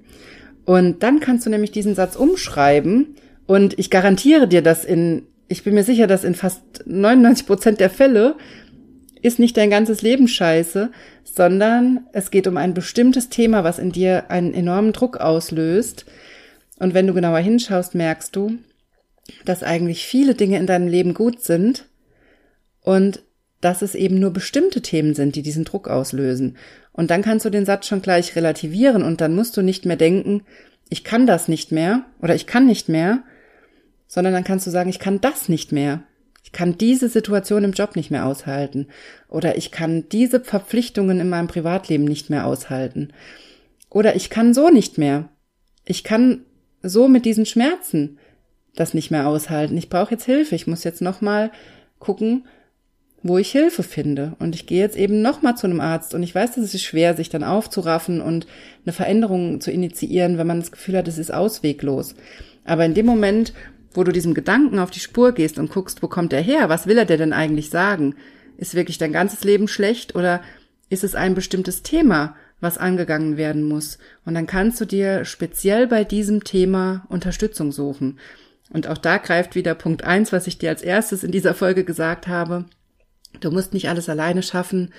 Und 0.65 1.03
dann 1.03 1.21
kannst 1.21 1.47
du 1.47 1.51
nämlich 1.51 1.71
diesen 1.71 1.95
Satz 1.95 2.17
umschreiben 2.17 3.15
und 3.47 3.79
ich 3.79 3.91
garantiere 3.91 4.49
dir, 4.49 4.63
dass 4.63 4.85
in, 4.85 5.27
ich 5.49 5.63
bin 5.63 5.75
mir 5.75 5.85
sicher, 5.85 6.07
dass 6.07 6.25
in 6.25 6.35
fast 6.35 6.63
99 6.87 7.47
Prozent 7.47 7.81
der 7.81 7.91
Fälle 7.91 8.37
ist 9.23 9.39
nicht 9.39 9.57
dein 9.57 9.71
ganzes 9.71 10.03
Leben 10.03 10.29
scheiße, 10.29 10.91
sondern 11.25 12.07
es 12.13 12.31
geht 12.31 12.47
um 12.47 12.57
ein 12.57 12.75
bestimmtes 12.75 13.29
Thema, 13.29 13.65
was 13.65 13.79
in 13.79 13.93
dir 13.93 14.31
einen 14.31 14.53
enormen 14.53 14.93
Druck 14.93 15.17
auslöst. 15.19 16.05
Und 16.79 16.95
wenn 16.95 17.07
du 17.07 17.15
genauer 17.15 17.39
hinschaust, 17.39 17.95
merkst 17.95 18.37
du, 18.37 18.59
dass 19.45 19.63
eigentlich 19.63 20.05
viele 20.05 20.35
Dinge 20.35 20.59
in 20.59 20.67
deinem 20.67 20.89
Leben 20.89 21.15
gut 21.15 21.41
sind, 21.41 21.87
und 22.85 23.23
dass 23.61 23.83
es 23.83 23.95
eben 23.97 24.21
nur 24.21 24.31
bestimmte 24.31 24.83
Themen 24.83 25.15
sind, 25.15 25.35
die 25.35 25.43
diesen 25.43 25.65
Druck 25.65 25.89
auslösen. 25.89 26.57
Und 26.93 27.11
dann 27.11 27.23
kannst 27.23 27.45
du 27.47 27.51
den 27.51 27.65
Satz 27.65 27.89
schon 27.89 28.03
gleich 28.03 28.37
relativieren 28.37 29.03
und 29.03 29.21
dann 29.21 29.35
musst 29.35 29.57
du 29.57 29.63
nicht 29.63 29.87
mehr 29.87 29.97
denken, 29.97 30.43
ich 30.91 31.03
kann 31.03 31.27
das 31.27 31.49
nicht 31.49 31.73
mehr 31.73 32.05
oder 32.21 32.35
ich 32.35 32.47
kann 32.47 32.67
nicht 32.67 32.91
mehr, 32.91 33.25
sondern 34.15 34.33
dann 34.33 34.45
kannst 34.45 34.65
du 34.65 34.71
sagen, 34.71 34.91
ich 34.91 35.01
kann 35.01 35.21
das 35.21 35.49
nicht 35.49 35.73
mehr. 35.73 36.05
Ich 36.45 36.53
kann 36.53 36.79
diese 36.79 37.09
Situation 37.09 37.65
im 37.65 37.73
Job 37.73 37.97
nicht 37.97 38.13
mehr 38.13 38.27
aushalten 38.27 38.87
oder 39.29 39.59
ich 39.59 39.73
kann 39.73 40.09
diese 40.09 40.39
Verpflichtungen 40.39 41.19
in 41.19 41.29
meinem 41.29 41.49
Privatleben 41.49 42.05
nicht 42.05 42.31
mehr 42.31 42.47
aushalten 42.47 43.09
oder 43.91 44.15
ich 44.15 44.31
kann 44.31 44.55
so 44.55 44.69
nicht 44.69 44.99
mehr. 44.99 45.31
Ich 45.85 46.05
kann 46.05 46.43
so 46.81 47.09
mit 47.09 47.25
diesen 47.25 47.45
Schmerzen 47.45 48.19
das 48.77 48.95
nicht 48.95 49.11
mehr 49.11 49.27
aushalten. 49.27 49.77
Ich 49.77 49.89
brauche 49.89 50.13
jetzt 50.13 50.27
Hilfe. 50.27 50.55
Ich 50.55 50.69
muss 50.69 50.85
jetzt 50.85 51.03
noch 51.03 51.21
mal 51.21 51.51
gucken, 51.99 52.47
wo 53.25 53.37
ich 53.37 53.51
Hilfe 53.51 53.83
finde. 53.83 54.37
Und 54.39 54.55
ich 54.55 54.67
gehe 54.67 54.81
jetzt 54.81 54.97
eben 54.97 55.23
nochmal 55.23 55.57
zu 55.57 55.67
einem 55.67 55.81
Arzt 55.81 56.15
und 56.15 56.23
ich 56.23 56.37
weiß, 56.37 56.55
dass 56.55 56.65
es 56.65 56.75
ist 56.75 56.85
schwer, 56.85 57.17
sich 57.17 57.31
dann 57.31 57.43
aufzuraffen 57.43 58.21
und 58.21 58.47
eine 58.85 58.93
Veränderung 58.93 59.61
zu 59.61 59.73
initiieren, 59.73 60.39
wenn 60.39 60.47
man 60.47 60.61
das 60.61 60.71
Gefühl 60.71 60.99
hat, 60.99 61.09
es 61.09 61.19
ist 61.19 61.35
ausweglos. 61.35 62.15
Aber 62.65 62.85
in 62.85 62.95
dem 62.95 63.07
Moment, 63.07 63.53
wo 63.95 64.05
du 64.05 64.13
diesem 64.13 64.35
Gedanken 64.35 64.79
auf 64.79 64.91
die 64.91 65.01
Spur 65.01 65.33
gehst 65.33 65.59
und 65.59 65.71
guckst, 65.71 66.03
wo 66.03 66.09
kommt 66.09 66.33
er 66.33 66.43
her? 66.43 66.69
Was 66.69 66.87
will 66.87 66.99
er 66.99 67.05
dir 67.05 67.17
denn 67.17 67.33
eigentlich 67.33 67.71
sagen? 67.71 68.17
Ist 68.57 68.75
wirklich 68.75 68.99
dein 68.99 69.13
ganzes 69.13 69.45
Leben 69.45 69.69
schlecht 69.69 70.15
oder 70.15 70.43
ist 70.91 71.05
es 71.05 71.15
ein 71.15 71.35
bestimmtes 71.35 71.83
Thema, 71.83 72.37
was 72.61 72.79
angegangen 72.79 73.37
werden 73.37 73.63
muss? 73.63 73.99
Und 74.25 74.35
dann 74.35 74.47
kannst 74.47 74.81
du 74.81 74.85
dir 74.85 75.25
speziell 75.25 75.87
bei 75.87 76.05
diesem 76.05 76.45
Thema 76.45 77.07
Unterstützung 77.09 77.73
suchen. 77.73 78.19
Und 78.71 78.89
auch 78.89 78.99
da 78.99 79.19
greift 79.19 79.55
wieder 79.55 79.75
Punkt 79.75 80.05
eins, 80.05 80.33
was 80.33 80.47
ich 80.47 80.59
dir 80.59 80.71
als 80.71 80.83
erstes 80.83 81.25
in 81.25 81.33
dieser 81.33 81.55
Folge 81.55 81.85
gesagt 81.85 82.27
habe. 82.29 82.67
Du 83.41 83.51
musst 83.51 83.75
nicht 83.75 83.89
alles 83.89 84.09
alleine 84.09 84.43
schaffen. 84.43 84.93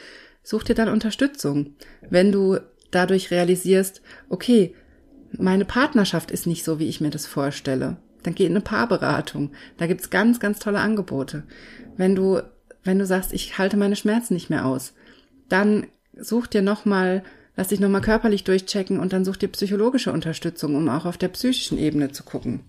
Such 0.43 0.63
dir 0.63 0.75
dann 0.75 0.89
Unterstützung. 0.89 1.75
Wenn 2.09 2.31
du 2.31 2.59
dadurch 2.91 3.31
realisierst, 3.31 4.01
okay, 4.29 4.75
meine 5.37 5.65
Partnerschaft 5.65 6.31
ist 6.31 6.47
nicht 6.47 6.63
so, 6.63 6.79
wie 6.79 6.87
ich 6.87 7.01
mir 7.01 7.09
das 7.09 7.25
vorstelle, 7.25 7.97
dann 8.25 8.35
geh 8.35 8.45
in 8.45 8.53
eine 8.53 8.61
Paarberatung. 8.61 9.51
Da 9.77 9.87
gibt's 9.87 10.09
ganz, 10.09 10.39
ganz 10.39 10.59
tolle 10.59 10.79
Angebote. 10.79 11.43
Wenn 11.97 12.15
du, 12.15 12.41
wenn 12.83 12.99
du 12.99 13.05
sagst, 13.05 13.33
ich 13.33 13.57
halte 13.57 13.77
meine 13.77 13.95
Schmerzen 13.95 14.33
nicht 14.33 14.49
mehr 14.49 14.65
aus, 14.65 14.93
dann 15.49 15.87
such 16.17 16.47
dir 16.47 16.61
nochmal, 16.61 17.23
lass 17.55 17.69
dich 17.69 17.79
nochmal 17.79 18.01
körperlich 18.01 18.43
durchchecken 18.43 18.99
und 18.99 19.13
dann 19.13 19.25
such 19.25 19.37
dir 19.37 19.49
psychologische 19.49 20.11
Unterstützung, 20.11 20.75
um 20.75 20.89
auch 20.89 21.05
auf 21.05 21.17
der 21.17 21.29
psychischen 21.29 21.77
Ebene 21.77 22.11
zu 22.11 22.23
gucken. 22.23 22.61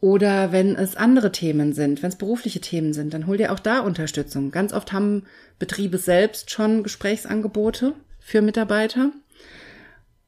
Oder 0.00 0.52
wenn 0.52 0.76
es 0.76 0.94
andere 0.94 1.32
Themen 1.32 1.72
sind, 1.72 2.02
wenn 2.02 2.10
es 2.10 2.16
berufliche 2.16 2.60
Themen 2.60 2.92
sind, 2.92 3.14
dann 3.14 3.26
hol 3.26 3.36
dir 3.36 3.52
auch 3.52 3.58
da 3.58 3.80
Unterstützung. 3.80 4.52
Ganz 4.52 4.72
oft 4.72 4.92
haben 4.92 5.24
Betriebe 5.58 5.98
selbst 5.98 6.52
schon 6.52 6.84
Gesprächsangebote 6.84 7.94
für 8.20 8.40
Mitarbeiter. 8.40 9.10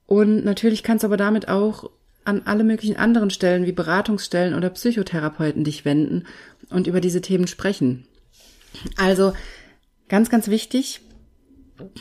Und 0.07 0.45
natürlich 0.45 0.83
kannst 0.83 1.05
du 1.05 1.07
aber 1.07 1.17
damit 1.17 1.49
auch 1.49 1.89
an 2.25 2.43
alle 2.45 2.65
möglichen 2.65 2.97
anderen 2.97 3.31
Stellen 3.31 3.67
wie 3.67 3.73
Beratungsstellen 3.73 4.55
oder 4.55 4.71
Psychotherapeuten 4.71 5.65
dich 5.65 5.85
wenden 5.85 6.27
und 6.71 6.87
über 6.87 7.01
diese 7.01 7.21
Themen 7.21 7.47
sprechen. 7.47 8.07
Also 8.97 9.33
ganz, 10.09 10.31
ganz 10.31 10.49
wichtig, 10.49 11.01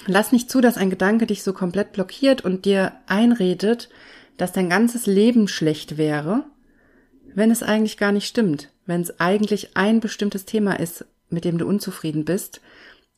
lass 0.08 0.32
nicht 0.32 0.51
zu, 0.51 0.62
dass 0.62 0.77
ein 0.77 0.89
Gedanke 0.89 1.25
dich 1.25 1.43
so 1.43 1.53
komplett 1.53 1.93
blockiert 1.93 2.43
und 2.43 2.65
dir 2.65 2.93
einredet, 3.08 3.89
dass 4.38 4.51
dein 4.51 4.69
ganzes 4.69 5.05
Leben 5.05 5.47
schlecht 5.47 5.97
wäre 5.97 6.45
wenn 7.36 7.51
es 7.51 7.63
eigentlich 7.63 7.97
gar 7.97 8.12
nicht 8.12 8.27
stimmt, 8.27 8.69
wenn 8.86 9.01
es 9.01 9.19
eigentlich 9.19 9.77
ein 9.77 9.99
bestimmtes 9.99 10.45
Thema 10.45 10.79
ist, 10.79 11.05
mit 11.29 11.45
dem 11.45 11.58
du 11.58 11.67
unzufrieden 11.67 12.25
bist, 12.25 12.62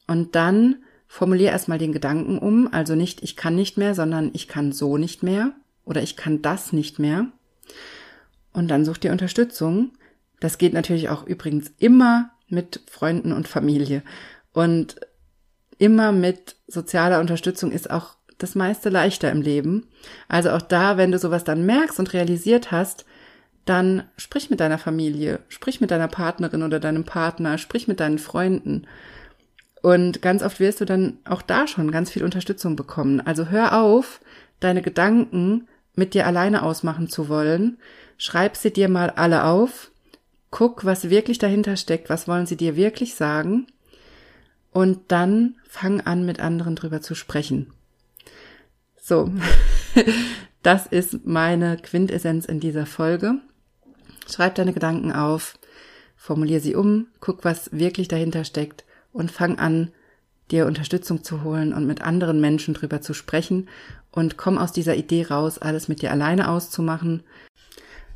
und 0.08 0.36
dann 0.36 0.78
formulier 1.08 1.52
erstmal 1.52 1.78
den 1.78 1.94
Gedanken 1.94 2.38
um, 2.38 2.72
also 2.72 2.96
nicht 2.96 3.24
ich 3.24 3.36
kann 3.36 3.56
nicht 3.56 3.78
mehr, 3.78 3.96
sondern 3.96 4.32
ich 4.34 4.48
kann 4.48 4.72
so 4.72 4.98
nicht 4.98 5.24
mehr 5.24 5.54
oder 5.86 6.02
ich 6.02 6.15
kann 6.15 6.41
das 6.41 6.74
nicht 6.74 7.00
mehr. 7.00 7.28
Und 8.54 8.67
dann 8.67 8.86
such 8.86 8.98
dir 8.98 9.12
Unterstützung. 9.12 9.91
Das 10.39 10.58
geht 10.58 10.74
natürlich 10.74 11.10
auch 11.10 11.26
übrigens 11.26 11.72
immer 11.78 12.32
mit 12.48 12.82
Freunden 12.89 13.32
und 13.32 13.48
Familie. 13.48 14.04
Und 14.54 14.98
immer 15.78 16.12
mit 16.12 16.56
sozialer 16.67 17.20
Unterstützung 17.20 17.72
ist 17.72 17.89
auch 17.89 18.15
das 18.38 18.56
meiste 18.56 18.89
leichter 18.89 19.32
im 19.32 19.41
Leben. 19.41 19.88
Also 20.28 20.52
auch 20.52 20.62
da, 20.62 20.98
wenn 20.98 21.12
du 21.12 21.20
sowas 21.20 21.44
dann 21.44 21.65
merkst 21.65 22.00
und 22.00 22.13
realisiert 22.13 22.72
hast, 22.72 23.06
dann 23.65 24.04
sprich 24.17 24.50
mit 24.50 24.60
deiner 24.60 24.80
Familie, 24.80 25.39
sprich 25.48 25.82
mit 25.82 25.91
deiner 25.91 26.08
Partnerin 26.08 26.63
oder 26.63 26.80
deinem 26.80 27.04
Partner, 27.04 27.58
sprich 27.58 27.88
mit 27.88 28.00
deinen 28.00 28.17
Freunden. 28.17 28.88
Und 29.82 30.22
ganz 30.22 30.44
oft 30.44 30.60
wirst 30.60 30.82
du 30.82 30.86
dann 30.86 31.17
auch 31.26 31.41
da 31.41 31.67
schon 31.67 31.91
ganz 31.91 32.10
viel 32.12 32.24
Unterstützung 32.24 32.76
bekommen. 32.76 33.22
Also 33.22 33.48
hör 33.48 33.82
auf, 33.82 34.22
deine 34.60 34.82
Gedanken 34.82 35.67
mit 35.95 36.13
dir 36.13 36.25
alleine 36.25 36.63
ausmachen 36.63 37.10
zu 37.10 37.30
wollen. 37.30 37.77
Schreib 38.17 38.56
sie 38.56 38.71
dir 38.71 38.89
mal 38.89 39.10
alle 39.10 39.45
auf. 39.45 39.91
Guck, 40.49 40.86
was 40.86 41.10
wirklich 41.10 41.38
dahinter 41.38 41.77
steckt. 41.77 42.10
Was 42.10 42.27
wollen 42.27 42.45
sie 42.45 42.58
dir 42.58 42.75
wirklich 42.75 43.15
sagen? 43.15 43.67
Und 44.71 45.12
dann 45.12 45.56
fang 45.67 46.01
an, 46.01 46.25
mit 46.25 46.39
anderen 46.39 46.75
drüber 46.75 47.01
zu 47.01 47.15
sprechen. 47.15 47.73
So. 49.01 49.32
Das 50.63 50.86
ist 50.86 51.25
meine 51.25 51.77
Quintessenz 51.77 52.45
in 52.45 52.60
dieser 52.60 52.86
Folge. 52.86 53.39
Schreib 54.30 54.56
deine 54.56 54.73
Gedanken 54.73 55.12
auf, 55.12 55.58
formulier 56.15 56.60
sie 56.60 56.75
um, 56.75 57.08
guck, 57.19 57.43
was 57.43 57.71
wirklich 57.71 58.08
dahinter 58.08 58.43
steckt 58.43 58.86
und 59.12 59.32
fang 59.32 59.58
an, 59.58 59.91
dir 60.51 60.67
Unterstützung 60.67 61.23
zu 61.23 61.43
holen 61.43 61.73
und 61.73 61.88
mit 61.88 62.01
anderen 62.01 62.41
Menschen 62.41 62.73
drüber 62.73 63.01
zu 63.01 63.13
sprechen 63.13 63.69
und 64.12 64.38
komm 64.38 64.58
aus 64.58 64.71
dieser 64.71 64.95
Idee 64.95 65.26
raus, 65.30 65.58
alles 65.58 65.88
mit 65.88 66.02
dir 66.02 66.12
alleine 66.12 66.50
auszumachen. 66.50 67.24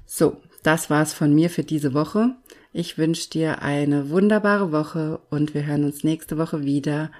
So, 0.05 0.38
das 0.63 0.89
war's 0.89 1.13
von 1.13 1.34
mir 1.34 1.49
für 1.49 1.63
diese 1.63 1.93
Woche. 1.93 2.36
Ich 2.73 2.97
wünsche 2.97 3.29
dir 3.29 3.62
eine 3.62 4.10
wunderbare 4.10 4.71
Woche 4.71 5.19
und 5.29 5.53
wir 5.53 5.65
hören 5.65 5.86
uns 5.86 6.03
nächste 6.03 6.38
Woche 6.38 6.63
wieder 6.63 7.12